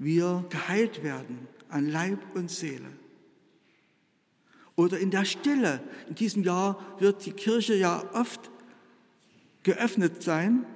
wir 0.00 0.44
geheilt 0.50 1.04
werden 1.04 1.46
an 1.68 1.88
Leib 1.88 2.18
und 2.34 2.50
Seele. 2.50 2.88
Oder 4.74 4.98
in 4.98 5.12
der 5.12 5.24
Stille. 5.24 5.80
In 6.08 6.16
diesem 6.16 6.42
Jahr 6.42 6.84
wird 6.98 7.24
die 7.26 7.32
Kirche 7.32 7.76
ja 7.76 8.02
oft 8.12 8.50
geöffnet 9.62 10.20
sein. 10.20 10.66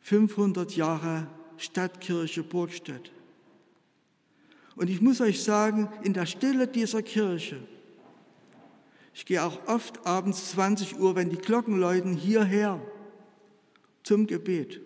500 0.00 0.74
Jahre 0.76 1.26
Stadtkirche 1.56 2.42
Burgstedt. 2.42 3.12
Und 4.76 4.88
ich 4.88 5.00
muss 5.00 5.20
euch 5.20 5.42
sagen, 5.42 5.88
in 6.02 6.14
der 6.14 6.26
Stille 6.26 6.66
dieser 6.66 7.02
Kirche 7.02 7.58
ich 9.14 9.26
gehe 9.26 9.42
auch 9.44 9.66
oft 9.66 10.06
abends 10.06 10.50
20 10.52 10.98
Uhr, 10.98 11.14
wenn 11.14 11.30
die 11.30 11.36
Glocken 11.36 11.78
läuten, 11.78 12.14
hierher 12.14 12.80
zum 14.02 14.26
Gebet. 14.26 14.80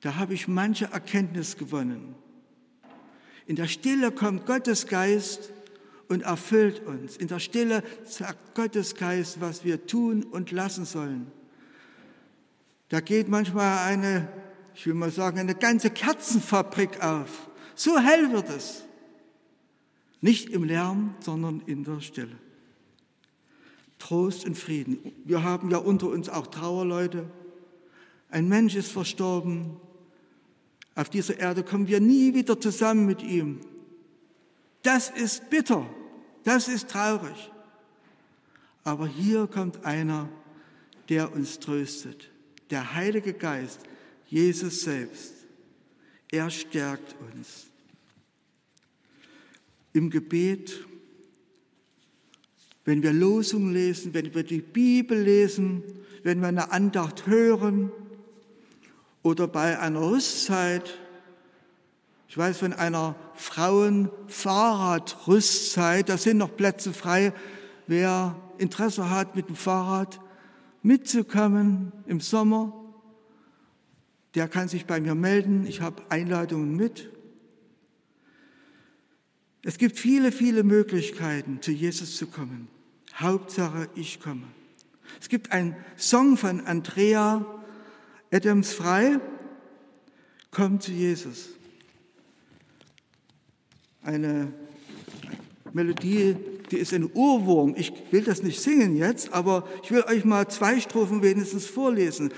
Da 0.00 0.16
habe 0.16 0.34
ich 0.34 0.46
manche 0.46 0.86
Erkenntnis 0.86 1.56
gewonnen. 1.56 2.14
In 3.46 3.56
der 3.56 3.66
Stille 3.66 4.12
kommt 4.12 4.46
Gottes 4.46 4.86
Geist 4.86 5.52
und 6.08 6.22
erfüllt 6.22 6.86
uns. 6.86 7.16
In 7.16 7.28
der 7.28 7.40
Stille 7.40 7.82
sagt 8.04 8.54
Gottes 8.54 8.94
Geist, 8.94 9.40
was 9.40 9.64
wir 9.64 9.86
tun 9.86 10.22
und 10.22 10.52
lassen 10.52 10.84
sollen. 10.84 11.32
Da 12.88 13.00
geht 13.00 13.28
manchmal 13.28 13.78
eine, 13.86 14.28
ich 14.74 14.86
will 14.86 14.94
mal 14.94 15.10
sagen, 15.10 15.38
eine 15.38 15.54
ganze 15.54 15.90
Kerzenfabrik 15.90 17.02
auf. 17.02 17.50
So 17.74 17.98
hell 17.98 18.32
wird 18.32 18.48
es. 18.50 18.84
Nicht 20.20 20.50
im 20.50 20.64
Lärm, 20.64 21.14
sondern 21.20 21.60
in 21.66 21.84
der 21.84 22.00
Stille. 22.00 22.36
Trost 23.98 24.44
und 24.44 24.56
Frieden. 24.56 24.98
Wir 25.24 25.42
haben 25.42 25.70
ja 25.70 25.78
unter 25.78 26.08
uns 26.08 26.28
auch 26.28 26.46
Trauerleute. 26.46 27.30
Ein 28.30 28.48
Mensch 28.48 28.74
ist 28.74 28.92
verstorben. 28.92 29.76
Auf 30.94 31.10
dieser 31.10 31.38
Erde 31.38 31.62
kommen 31.62 31.88
wir 31.88 32.00
nie 32.00 32.34
wieder 32.34 32.60
zusammen 32.60 33.06
mit 33.06 33.22
ihm. 33.22 33.60
Das 34.82 35.10
ist 35.10 35.50
bitter. 35.50 35.86
Das 36.44 36.68
ist 36.68 36.88
traurig. 36.88 37.50
Aber 38.84 39.06
hier 39.06 39.46
kommt 39.46 39.84
einer, 39.84 40.28
der 41.08 41.32
uns 41.32 41.58
tröstet. 41.58 42.30
Der 42.70 42.94
Heilige 42.94 43.32
Geist, 43.32 43.80
Jesus 44.26 44.80
selbst. 44.80 45.32
Er 46.30 46.50
stärkt 46.50 47.14
uns 47.20 47.66
im 49.92 50.10
Gebet, 50.10 50.84
wenn 52.84 53.02
wir 53.02 53.12
Losung 53.12 53.72
lesen, 53.72 54.14
wenn 54.14 54.34
wir 54.34 54.42
die 54.42 54.60
Bibel 54.60 55.20
lesen, 55.20 55.84
wenn 56.22 56.40
wir 56.40 56.48
eine 56.48 56.72
Andacht 56.72 57.26
hören 57.26 57.92
oder 59.22 59.46
bei 59.48 59.78
einer 59.78 60.00
Rüstzeit. 60.00 60.98
Ich 62.28 62.36
weiß 62.36 62.58
von 62.58 62.72
einer 62.72 63.14
Frauen-Fahrrad-Rüstzeit, 63.34 66.08
da 66.08 66.18
sind 66.18 66.38
noch 66.38 66.56
Plätze 66.56 66.92
frei. 66.92 67.32
Wer 67.86 68.34
Interesse 68.58 69.10
hat, 69.10 69.36
mit 69.36 69.48
dem 69.48 69.56
Fahrrad 69.56 70.20
mitzukommen 70.86 71.92
im 72.06 72.20
Sommer, 72.20 72.72
der 74.36 74.46
kann 74.46 74.68
sich 74.68 74.86
bei 74.86 75.00
mir 75.00 75.16
melden. 75.16 75.66
Ich 75.66 75.80
habe 75.80 76.02
Einladungen 76.10 76.76
mit. 76.76 77.10
Es 79.64 79.78
gibt 79.78 79.98
viele, 79.98 80.30
viele 80.30 80.62
Möglichkeiten, 80.62 81.60
zu 81.60 81.72
Jesus 81.72 82.16
zu 82.16 82.28
kommen. 82.28 82.68
Hauptsache, 83.16 83.88
ich 83.96 84.20
komme. 84.20 84.46
Es 85.20 85.28
gibt 85.28 85.50
einen 85.50 85.74
Song 85.96 86.36
von 86.36 86.60
Andrea 86.66 87.44
Adams 88.30 88.72
Frei, 88.72 89.18
Komm 90.52 90.80
zu 90.80 90.92
Jesus. 90.92 91.50
Eine 94.02 94.52
Melodie, 95.72 96.36
die 96.70 96.78
ist 96.78 96.92
ein 96.92 97.10
Urwurm. 97.12 97.74
Ich 97.76 97.92
will 98.10 98.22
das 98.22 98.42
nicht 98.42 98.60
singen 98.60 98.96
jetzt, 98.96 99.32
aber 99.32 99.66
ich 99.82 99.90
will 99.90 100.02
euch 100.02 100.24
mal 100.24 100.48
zwei 100.48 100.80
Strophen 100.80 101.22
wenigstens 101.22 101.66
vorlesen. 101.66 102.32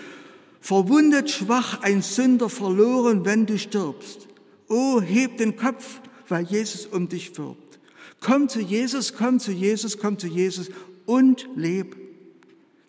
Verwundet, 0.61 1.31
schwach, 1.31 1.83
ein 1.83 2.03
Sünder 2.03 2.49
verloren, 2.49 3.25
wenn 3.25 3.47
du 3.47 3.59
stirbst. 3.59 4.29
Oh, 4.69 5.01
heb 5.01 5.39
den 5.39 5.57
Kopf, 5.57 6.01
weil 6.29 6.45
Jesus 6.45 6.87
um 6.87 7.09
dich 7.09 7.37
wirbt. 7.39 7.79
Komm 8.21 8.49
zu 8.49 8.61
Jesus, 8.61 9.15
komm 9.15 9.39
zu 9.39 9.53
Jesus, 9.53 9.99
komm 9.99 10.19
zu 10.19 10.27
Jesus 10.27 10.71
und 11.07 11.49
leb. 11.55 11.97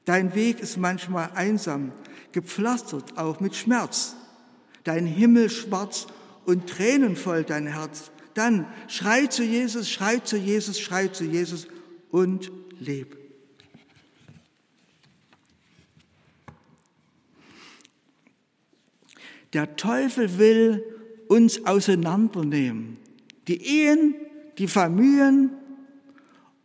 Dein 0.05 0.33
Weg 0.33 0.59
ist 0.59 0.77
manchmal 0.77 1.31
einsam, 1.35 1.91
gepflastert 2.31 3.17
auch 3.17 3.39
mit 3.39 3.55
Schmerz. 3.55 4.15
Dein 4.83 5.05
Himmel 5.05 5.49
schwarz 5.49 6.07
und 6.45 6.67
tränenvoll 6.67 7.43
dein 7.43 7.67
Herz. 7.67 8.11
Dann 8.39 8.65
schrei 8.87 9.27
zu 9.27 9.43
Jesus, 9.43 9.89
schrei 9.89 10.19
zu 10.19 10.37
Jesus, 10.37 10.79
schrei 10.79 11.09
zu 11.09 11.25
Jesus 11.25 11.67
und 12.09 12.49
leb. 12.79 13.17
Der 19.51 19.75
Teufel 19.75 20.37
will 20.37 20.85
uns 21.27 21.65
auseinandernehmen 21.65 22.95
die 23.49 23.61
Ehen, 23.61 24.15
die 24.57 24.69
Familien 24.69 25.51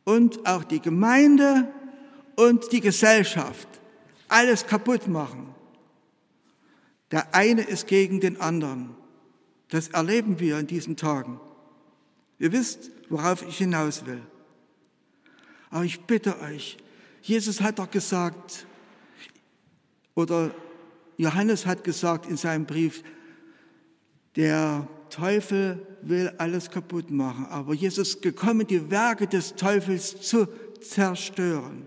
und 0.04 0.46
auch 0.46 0.62
die 0.62 0.80
Gemeinde 0.80 1.66
und 2.36 2.70
die 2.70 2.82
Gesellschaft 2.82 3.66
alles 4.28 4.68
kaputt 4.68 5.08
machen. 5.08 5.52
Der 7.10 7.34
eine 7.34 7.62
ist 7.62 7.88
gegen 7.88 8.20
den 8.20 8.40
anderen. 8.40 8.94
Das 9.70 9.88
erleben 9.88 10.38
wir 10.38 10.60
in 10.60 10.68
diesen 10.68 10.96
Tagen. 10.96 11.40
Ihr 12.38 12.52
wisst, 12.52 12.90
worauf 13.08 13.46
ich 13.46 13.58
hinaus 13.58 14.06
will. 14.06 14.22
Aber 15.70 15.84
ich 15.84 16.00
bitte 16.00 16.40
euch, 16.40 16.76
Jesus 17.22 17.60
hat 17.60 17.78
doch 17.78 17.90
gesagt, 17.90 18.66
oder 20.14 20.54
Johannes 21.16 21.66
hat 21.66 21.84
gesagt 21.84 22.26
in 22.26 22.36
seinem 22.36 22.66
Brief, 22.66 23.02
der 24.36 24.88
Teufel 25.10 25.86
will 26.02 26.32
alles 26.38 26.70
kaputt 26.70 27.10
machen, 27.10 27.46
aber 27.46 27.72
Jesus 27.74 28.10
ist 28.10 28.22
gekommen, 28.22 28.66
die 28.66 28.90
Werke 28.90 29.26
des 29.26 29.54
Teufels 29.54 30.20
zu 30.20 30.48
zerstören. 30.80 31.86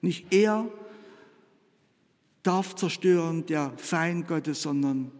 Nicht 0.00 0.32
er 0.32 0.68
darf 2.42 2.74
zerstören, 2.74 3.46
der 3.46 3.72
Feind 3.76 4.28
Gottes, 4.28 4.62
sondern 4.62 5.12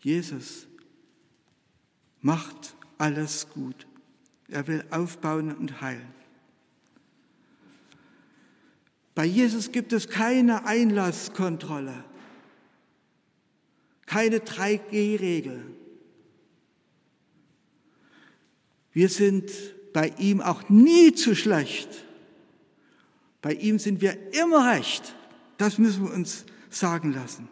Jesus 0.00 0.66
macht 2.20 2.76
alles 3.02 3.48
gut. 3.48 3.88
Er 4.48 4.68
will 4.68 4.84
aufbauen 4.90 5.52
und 5.52 5.80
heilen. 5.80 6.14
Bei 9.16 9.24
Jesus 9.24 9.72
gibt 9.72 9.92
es 9.92 10.08
keine 10.08 10.66
Einlasskontrolle, 10.66 12.04
keine 14.06 14.38
3G-Regel. 14.38 15.64
Wir 18.92 19.08
sind 19.08 19.50
bei 19.92 20.12
ihm 20.18 20.40
auch 20.40 20.68
nie 20.68 21.12
zu 21.12 21.34
schlecht. 21.34 21.88
Bei 23.40 23.52
ihm 23.52 23.80
sind 23.80 24.00
wir 24.00 24.16
immer 24.32 24.74
recht. 24.74 25.16
Das 25.58 25.76
müssen 25.76 26.04
wir 26.04 26.12
uns 26.12 26.44
sagen 26.70 27.12
lassen. 27.12 27.48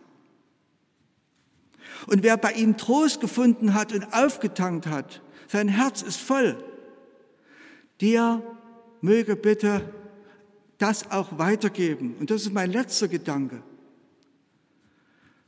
Und 2.07 2.23
wer 2.23 2.37
bei 2.37 2.53
ihm 2.53 2.77
Trost 2.77 3.21
gefunden 3.21 3.75
hat 3.75 3.93
und 3.93 4.05
aufgetankt 4.15 4.87
hat, 4.87 5.21
sein 5.51 5.67
Herz 5.67 6.03
ist 6.03 6.21
voll, 6.21 6.63
der 8.01 8.41
möge 9.01 9.35
bitte 9.35 9.93
das 10.79 11.11
auch 11.11 11.39
weitergeben. 11.39 12.15
Und 12.21 12.31
das 12.31 12.43
ist 12.43 12.53
mein 12.53 12.71
letzter 12.71 13.09
Gedanke. 13.09 13.61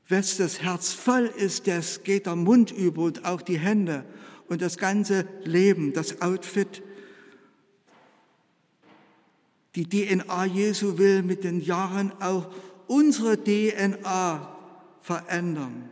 Wenn 0.08 0.24
das 0.38 0.60
Herz 0.60 0.92
voll 0.92 1.26
ist, 1.36 1.68
das 1.68 2.02
geht 2.02 2.26
der 2.26 2.34
Mund 2.34 2.72
über 2.72 3.02
und 3.02 3.24
auch 3.24 3.42
die 3.42 3.60
Hände 3.60 4.04
und 4.48 4.60
das 4.60 4.76
ganze 4.76 5.24
Leben, 5.44 5.92
das 5.92 6.20
Outfit. 6.20 6.82
Die 9.76 9.88
DNA 9.88 10.46
Jesu 10.46 10.98
will 10.98 11.22
mit 11.22 11.44
den 11.44 11.60
Jahren 11.60 12.10
auch 12.20 12.52
unsere 12.88 13.42
DNA 13.42 14.58
verändern. 15.00 15.88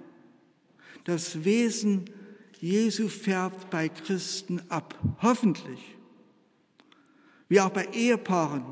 Das 1.05 1.45
Wesen 1.45 2.11
Jesu 2.61 3.09
färbt 3.09 3.71
bei 3.71 3.89
Christen 3.89 4.61
ab, 4.69 4.95
hoffentlich. 5.23 5.97
Wie 7.49 7.61
auch 7.61 7.71
bei 7.71 7.87
Ehepaaren. 7.87 8.65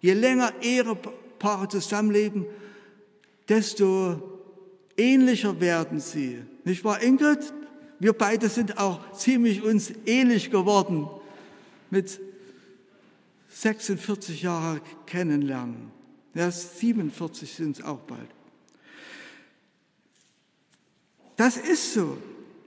Je 0.00 0.14
länger 0.14 0.52
Ehepaare 0.62 1.68
zusammenleben, 1.68 2.46
desto 3.48 4.40
ähnlicher 4.96 5.60
werden 5.60 6.00
sie. 6.00 6.42
Nicht 6.64 6.82
wahr, 6.84 7.02
Ingrid? 7.02 7.52
Wir 7.98 8.14
beide 8.14 8.48
sind 8.48 8.78
auch 8.78 9.12
ziemlich 9.12 9.62
uns 9.62 9.92
ähnlich 10.06 10.50
geworden 10.50 11.06
mit 11.90 12.18
46 13.50 14.42
Jahren 14.42 14.80
kennenlernen. 15.04 15.90
Ja, 16.32 16.50
47 16.50 17.52
sind 17.52 17.78
es 17.78 17.84
auch 17.84 18.00
bald. 18.00 18.30
Das 21.36 21.58
ist 21.58 21.92
so. 21.92 22.16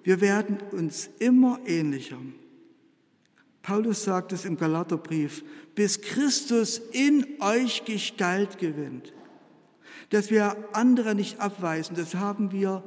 Wir 0.04 0.20
werden 0.22 0.58
uns 0.72 1.10
immer 1.20 1.60
ähnlicher. 1.66 2.18
Paulus 3.62 4.04
sagt 4.04 4.34
es 4.34 4.44
im 4.44 4.58
Galaterbrief, 4.58 5.44
bis 5.74 6.02
Christus 6.02 6.80
in 6.92 7.26
euch 7.40 7.86
Gestalt 7.86 8.58
gewinnt. 8.58 9.14
Dass 10.10 10.30
wir 10.30 10.58
andere 10.74 11.16
nicht 11.16 11.40
abweisen, 11.40 11.96
das 11.96 12.16
haben 12.16 12.52
wir 12.52 12.84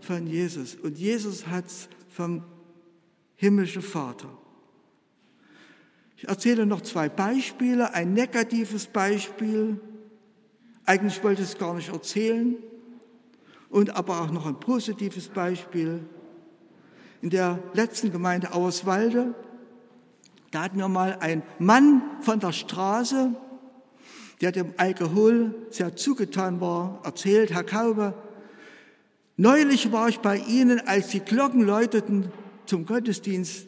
von 0.00 0.26
Jesus. 0.26 0.76
Und 0.76 0.96
Jesus 0.96 1.48
hat 1.48 1.66
es 1.66 1.88
vom 2.08 2.44
himmlischen 3.36 3.82
Vater. 3.82 4.30
Ich 6.16 6.28
erzähle 6.28 6.66
noch 6.66 6.82
zwei 6.82 7.08
Beispiele. 7.08 7.92
Ein 7.92 8.12
negatives 8.12 8.86
Beispiel. 8.86 9.80
Eigentlich 10.84 11.22
wollte 11.24 11.42
ich 11.42 11.48
es 11.48 11.58
gar 11.58 11.74
nicht 11.74 11.88
erzählen. 11.88 12.56
Und 13.68 13.96
aber 13.96 14.20
auch 14.20 14.30
noch 14.30 14.46
ein 14.46 14.60
positives 14.60 15.28
Beispiel. 15.28 16.04
In 17.22 17.28
der 17.28 17.62
letzten 17.74 18.10
Gemeinde 18.10 18.54
Auerswalde, 18.54 19.34
da 20.52 20.62
hatten 20.62 20.78
wir 20.78 20.88
mal 20.88 21.18
einen 21.20 21.42
Mann 21.58 22.02
von 22.22 22.40
der 22.40 22.52
Straße, 22.52 23.34
der 24.40 24.52
dem 24.52 24.72
Alkohol 24.78 25.54
sehr 25.68 25.96
zugetan 25.96 26.62
war, 26.62 27.00
erzählt, 27.04 27.52
Herr 27.52 27.64
Kaube, 27.64 28.14
neulich 29.36 29.92
war 29.92 30.08
ich 30.08 30.20
bei 30.20 30.38
Ihnen, 30.38 30.80
als 30.86 31.08
die 31.08 31.20
Glocken 31.20 31.60
läuteten 31.60 32.32
zum 32.64 32.86
Gottesdienst 32.86 33.66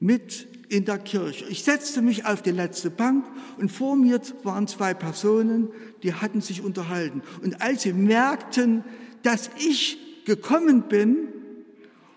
mit 0.00 0.48
in 0.70 0.86
der 0.86 0.98
Kirche. 0.98 1.44
Ich 1.50 1.62
setzte 1.62 2.00
mich 2.00 2.24
auf 2.24 2.40
die 2.40 2.52
letzte 2.52 2.88
Bank 2.90 3.26
und 3.58 3.70
vor 3.70 3.96
mir 3.96 4.18
waren 4.44 4.66
zwei 4.66 4.94
Personen, 4.94 5.68
die 6.02 6.14
hatten 6.14 6.40
sich 6.40 6.62
unterhalten. 6.62 7.20
Und 7.42 7.60
als 7.60 7.82
sie 7.82 7.92
merkten, 7.92 8.82
dass 9.22 9.50
ich 9.58 10.24
gekommen 10.24 10.84
bin 10.88 11.33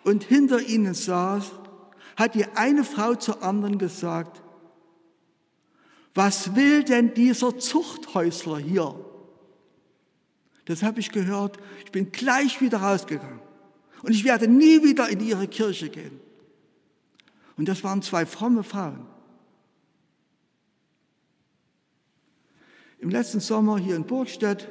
und 0.08 0.24
hinter 0.24 0.62
ihnen 0.62 0.94
saß, 0.94 1.52
hat 2.16 2.34
die 2.34 2.46
eine 2.56 2.86
Frau 2.86 3.16
zur 3.16 3.44
anderen 3.44 3.78
gesagt, 3.78 4.42
was 6.16 6.56
will 6.56 6.86
denn 6.86 7.14
dieser 7.14 7.60
Zuchthäusler 7.60 8.58
hier? 8.58 8.96
Das 10.64 10.82
habe 10.82 11.02
ich 11.02 11.12
gehört. 11.12 11.58
Ich 11.84 11.92
bin 11.92 12.14
gleich 12.14 12.62
wieder 12.62 12.78
rausgegangen. 12.78 13.42
Und 14.02 14.14
ich 14.14 14.24
werde 14.24 14.48
nie 14.48 14.82
wieder 14.82 15.10
in 15.10 15.20
ihre 15.20 15.50
Kirche 15.50 15.90
gehen. 15.90 16.22
Und 17.58 17.68
das 17.68 17.84
waren 17.84 18.02
zwei 18.02 18.26
fromme 18.26 18.64
Frauen. 18.64 19.06
Im 23.00 23.10
letzten 23.10 23.42
Sommer 23.42 23.78
hier 23.78 23.98
in 23.98 24.06
Burgstedt, 24.06 24.70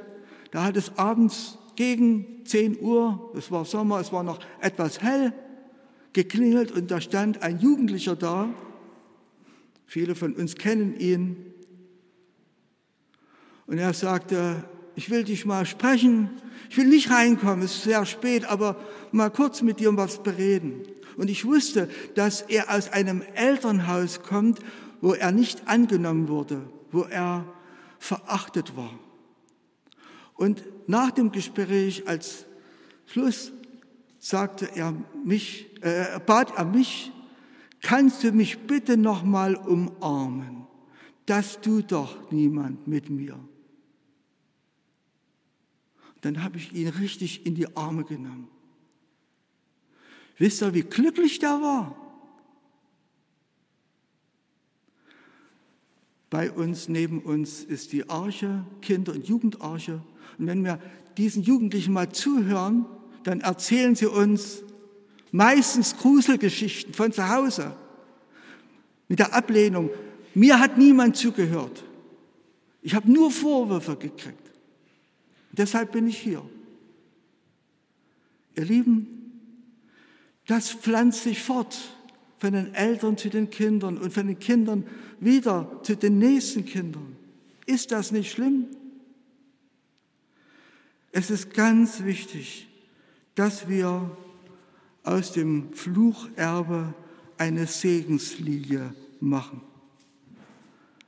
da 0.51 0.65
hat 0.65 0.79
es 0.79 0.97
abends 0.97 1.59
gegen 1.77 2.45
10 2.45 2.81
Uhr, 2.81 3.33
es 3.37 3.51
war 3.51 3.65
Sommer, 3.65 4.01
es 4.01 4.13
war 4.13 4.23
noch 4.23 4.41
etwas 4.61 5.03
hell, 5.03 5.33
geklingelt 6.13 6.73
und 6.73 6.91
da 6.91 7.01
stand 7.01 7.43
ein 7.43 7.59
Jugendlicher 7.59 8.17
da. 8.17 8.49
Viele 9.85 10.15
von 10.15 10.35
uns 10.35 10.57
kennen 10.57 10.99
ihn. 10.99 11.53
Und 13.67 13.79
er 13.79 13.93
sagte, 13.93 14.65
ich 14.95 15.11
will 15.11 15.25
dich 15.25 15.45
mal 15.45 15.67
sprechen. 15.67 16.31
Ich 16.71 16.77
will 16.77 16.87
nicht 16.87 17.11
reinkommen, 17.11 17.65
es 17.65 17.77
ist 17.77 17.83
sehr 17.85 18.07
spät, 18.07 18.45
aber 18.47 18.77
mal 19.13 19.31
kurz 19.31 19.63
mit 19.63 19.79
dir 19.79 19.91
um 19.91 19.97
was 19.97 20.23
bereden. 20.23 20.83
Und 21.17 21.31
ich 21.31 21.45
wusste, 21.45 21.89
dass 22.15 22.43
er 22.43 22.75
aus 22.75 22.93
einem 22.93 23.23
Elternhaus 23.35 24.23
kommt, 24.23 24.59
wo 25.01 25.13
er 25.13 25.33
nicht 25.33 25.69
angenommen 25.69 26.29
wurde, 26.29 26.63
wo 26.91 27.03
er 27.03 27.45
verachtet 27.99 28.77
war. 28.77 28.99
Und 30.37 30.63
nach 30.89 31.11
dem 31.11 31.33
Gespräch 31.33 32.07
als 32.07 32.47
Schluss 33.07 33.53
sagte 34.19 34.75
er 34.75 34.95
mich, 35.25 35.67
äh, 35.83 36.21
bat 36.25 36.57
er 36.57 36.65
mich, 36.65 37.13
kannst 37.81 38.23
du 38.23 38.33
mich 38.33 38.59
bitte 38.67 38.97
nochmal 38.97 39.57
umarmen? 39.57 40.67
Das 41.25 41.61
tut 41.61 41.93
doch 41.93 42.31
niemand 42.31 42.87
mit 42.87 43.11
mir. 43.11 43.39
Dann 46.21 46.43
habe 46.43 46.59
ich 46.59 46.73
ihn 46.73 46.89
richtig 46.89 47.47
in 47.47 47.55
die 47.55 47.77
Arme 47.77 48.05
genommen. 48.05 48.49
Wisst 50.39 50.63
ihr, 50.63 50.75
wie 50.75 50.83
glücklich 50.83 51.39
der 51.39 51.61
war? 51.63 51.97
Bei 56.29 56.51
uns, 56.51 56.89
neben 56.89 57.23
uns 57.23 57.63
ist 57.63 57.93
die 57.93 58.09
Arche, 58.11 58.67
Kinder- 58.83 59.13
und 59.13 59.27
Jugendarche. 59.27 60.03
Und 60.39 60.47
wenn 60.47 60.65
wir 60.65 60.79
diesen 61.17 61.43
Jugendlichen 61.43 61.93
mal 61.93 62.11
zuhören, 62.11 62.87
dann 63.25 63.41
erzählen 63.41 63.95
sie 63.95 64.07
uns 64.07 64.63
meistens 65.33 65.97
Gruselgeschichten 65.97 66.95
von 66.95 67.13
zu 67.13 67.29
Hause 67.29 67.77
mit 69.09 69.19
der 69.19 69.35
Ablehnung. 69.35 69.91
Mir 70.35 70.59
hat 70.61 70.79
niemand 70.79 71.17
zugehört. 71.17 71.85
Ich 72.83 72.95
habe 72.95 73.11
nur 73.11 73.31
Vorwürfe 73.31 73.97
gekriegt. 73.97 74.51
Deshalb 75.53 75.93
bin 75.93 76.07
ich 76.07 76.19
hier. 76.19 76.43
Ihr 78.55 78.65
Lieben, 78.65 79.09
das 80.47 80.71
pflanzt 80.71 81.25
sich 81.25 81.43
fort 81.43 81.77
von 82.39 82.53
den 82.53 82.75
Eltern 82.75 83.17
zu 83.17 83.29
den 83.29 83.51
Kindern 83.51 83.99
und 83.99 84.13
von 84.13 84.27
den 84.27 84.39
Kindern 84.39 84.87
wieder 85.19 85.81
zu 85.83 85.97
den 85.97 86.19
nächsten 86.19 86.65
Kindern. 86.65 87.17
Ist 87.65 87.91
das 87.91 88.13
nicht 88.13 88.31
schlimm? 88.31 88.67
Es 91.19 91.31
ist 91.31 91.55
ganz 91.55 92.05
wichtig, 92.05 92.69
dass 93.37 93.71
wir 93.71 94.15
aus 95.03 95.33
dem 95.33 95.73
Flucherbe 95.73 96.93
eine 97.39 97.67
Segenslilie 97.67 98.95
machen. 99.19 99.63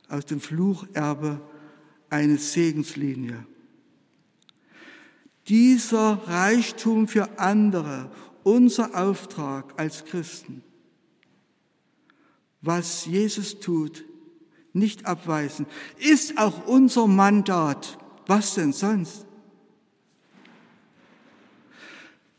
Aus 0.07 0.25
dem 0.25 0.41
Flucherbe 0.41 1.39
eine 2.09 2.39
Segenslinie. 2.39 3.45
Dieser 5.47 6.13
Reichtum 6.25 7.07
für 7.07 7.37
andere, 7.37 8.09
unser 8.41 8.99
Auftrag 8.99 9.79
als 9.79 10.05
Christen, 10.05 10.63
was 12.61 13.05
Jesus 13.05 13.59
tut, 13.59 14.03
nicht 14.73 15.05
abweisen, 15.05 15.67
ist 15.99 16.39
auch 16.39 16.65
unser 16.65 17.05
Mandat. 17.05 17.99
Was 18.25 18.55
denn 18.55 18.73
sonst? 18.73 19.28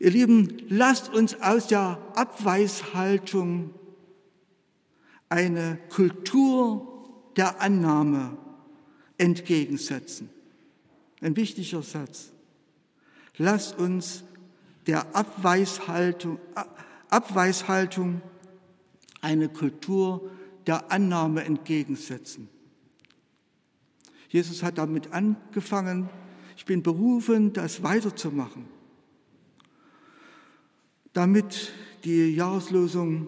Ihr 0.01 0.09
Lieben, 0.09 0.57
lasst 0.67 1.13
uns 1.13 1.39
aus 1.41 1.67
der 1.67 1.99
Abweishaltung 2.15 3.69
eine 5.29 5.77
Kultur 5.89 7.05
der 7.37 7.61
Annahme 7.61 8.35
entgegensetzen. 9.19 10.31
Ein 11.21 11.35
wichtiger 11.35 11.83
Satz. 11.83 12.31
Lass 13.37 13.73
uns 13.73 14.23
der 14.87 15.15
Abweishaltung, 15.15 16.39
Abweishaltung 17.11 18.23
eine 19.21 19.49
Kultur 19.49 20.31
der 20.65 20.91
Annahme 20.91 21.43
entgegensetzen. 21.43 22.49
Jesus 24.29 24.63
hat 24.63 24.79
damit 24.79 25.13
angefangen, 25.13 26.09
ich 26.57 26.65
bin 26.65 26.81
berufen, 26.81 27.53
das 27.53 27.83
weiterzumachen, 27.83 28.80
damit 31.13 31.71
die 32.03 32.33
Jahreslosung 32.35 33.27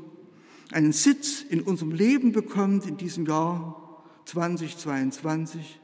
einen 0.71 0.91
Sitz 0.91 1.41
in 1.41 1.61
unserem 1.61 1.91
Leben 1.91 2.31
bekommt 2.31 2.85
in 2.87 2.97
diesem 2.97 3.25
Jahr 3.25 4.03
2022, 4.25 5.79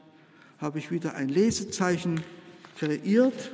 habe 0.58 0.78
ich 0.78 0.90
wieder 0.90 1.14
ein 1.14 1.28
Lesezeichen 1.28 2.22
kreiert. 2.76 3.52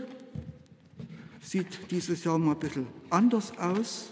Sieht 1.42 1.90
dieses 1.90 2.24
Jahr 2.24 2.38
mal 2.38 2.52
ein 2.52 2.58
bisschen 2.58 2.86
anders 3.10 3.56
aus. 3.58 4.10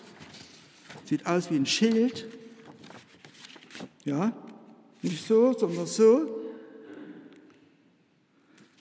Sieht 1.05 1.27
aus 1.27 1.51
wie 1.51 1.57
ein 1.57 1.67
Schild. 1.67 2.27
Ja, 4.05 4.33
nicht 5.03 5.27
so, 5.27 5.53
sondern 5.53 5.87
so. 5.87 6.29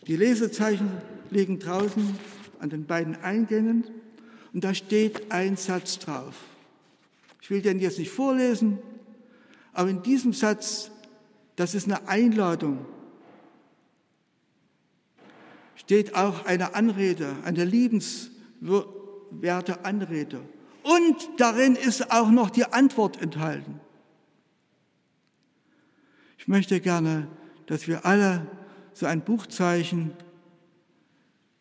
Die 0.06 0.16
Lesezeichen 0.16 0.92
liegen 1.32 1.60
draußen 1.60 2.18
an 2.60 2.70
den 2.70 2.86
beiden 2.86 3.16
Eingängen 3.16 3.86
und 4.54 4.64
da 4.64 4.74
steht 4.74 5.32
ein 5.32 5.58
Satz 5.58 6.00
drauf. 6.00 6.36
Ich 7.42 7.50
will 7.50 7.62
den 7.62 7.80
jetzt 7.80 8.00
nicht 8.00 8.12
vorlesen, 8.12 8.80
aber 9.74 9.90
in 9.90 10.02
diesem 10.04 10.34
Satz, 10.34 10.92
das 11.56 11.76
ist 11.76 11.88
eine 11.88 12.08
Einladung, 12.08 12.86
steht 15.76 16.16
auch 16.16 16.46
eine 16.46 16.76
Anrede, 16.76 17.36
eine 17.44 17.66
liebenswerte 17.66 19.84
Anrede. 19.84 20.40
Und 20.84 21.18
darin 21.38 21.76
ist 21.76 22.12
auch 22.12 22.30
noch 22.30 22.50
die 22.50 22.66
Antwort 22.66 23.22
enthalten. 23.22 23.80
Ich 26.38 26.48
möchte 26.48 26.80
gerne, 26.80 27.28
dass 27.66 27.88
wir 27.88 28.06
alle 28.06 28.48
so 28.94 29.06
ein 29.06 29.22
Buchzeichen 29.22 30.12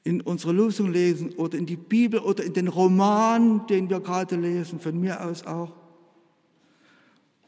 in 0.04 0.20
unsere 0.20 0.52
Losung 0.52 0.90
lesen 0.90 1.32
oder 1.34 1.56
in 1.56 1.66
die 1.66 1.76
Bibel 1.76 2.20
oder 2.20 2.44
in 2.44 2.52
den 2.52 2.68
Roman, 2.68 3.66
den 3.66 3.88
wir 3.88 4.00
gerade 4.00 4.36
lesen, 4.36 4.80
von 4.80 4.98
mir 4.98 5.24
aus 5.24 5.46
auch, 5.46 5.74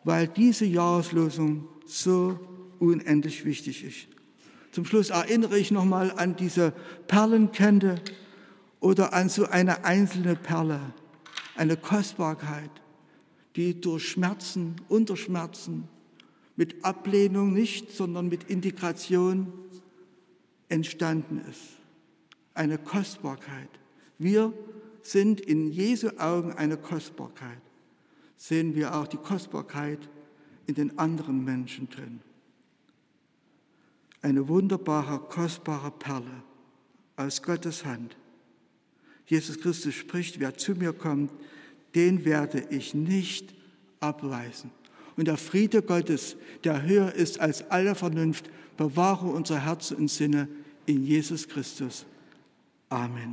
weil 0.05 0.29
diese 0.29 0.65
Jahreslosung 0.65 1.67
so 1.87 2.39
unendlich 2.79 3.45
wichtig 3.45 3.85
ist. 3.85 4.09
Zum 4.71 4.85
Schluss 4.85 5.11
erinnere 5.11 5.59
ich 5.59 5.71
nochmal 5.71 6.13
an 6.17 6.37
diese 6.37 6.73
Perlenkette 7.07 8.01
oder 8.81 9.13
an 9.13 9.29
so 9.29 9.47
eine 9.47 9.85
einzelne 9.85 10.37
Perle, 10.37 10.81
eine 11.57 11.77
Kostbarkeit, 11.77 12.71
die 13.57 13.81
durch 13.81 14.09
Schmerzen, 14.09 14.77
unter 14.89 15.17
Schmerzen, 15.17 15.89
mit 16.57 16.85
Ablehnung 16.85 17.53
nicht, 17.53 17.93
sondern 17.93 18.29
mit 18.29 18.45
Integration 18.45 19.53
entstanden 20.69 21.41
ist. 21.49 21.74
Eine 22.55 22.79
Kostbarkeit. 22.79 23.69
Wir 24.19 24.53
sind 25.03 25.41
in 25.41 25.71
Jesu 25.71 26.09
Augen 26.19 26.53
eine 26.53 26.77
Kostbarkeit. 26.77 27.61
Sehen 28.37 28.75
wir 28.75 28.95
auch 28.95 29.07
die 29.07 29.17
Kostbarkeit 29.17 30.09
in 30.67 30.75
den 30.75 30.99
anderen 30.99 31.45
Menschen 31.45 31.89
drin. 31.91 32.21
Eine 34.23 34.49
wunderbare, 34.49 35.19
kostbare 35.19 35.91
Perle 35.91 36.43
aus 37.17 37.43
Gottes 37.43 37.85
Hand. 37.85 38.17
Jesus 39.27 39.61
Christus 39.61 39.95
spricht, 39.95 40.41
wer 40.41 40.57
zu 40.57 40.73
mir 40.73 40.93
kommt, 40.93 41.31
den 41.95 42.25
werde 42.25 42.67
ich 42.71 42.95
nicht 42.95 43.55
abweisen. 44.01 44.71
Und 45.17 45.29
der 45.29 45.37
Friede 45.37 45.83
Gottes, 45.83 46.37
der 46.65 46.83
höher 46.83 47.13
ist 47.13 47.41
als 47.41 47.71
alle 47.71 47.95
Vernunft, 47.95 48.51
bewahre 48.77 49.27
unser 49.27 49.65
Herz 49.65 49.93
und 49.93 50.09
Sinne 50.09 50.49
in 50.87 51.05
Jesus 51.05 51.49
Christus. 51.49 52.07
Amen. 52.95 53.33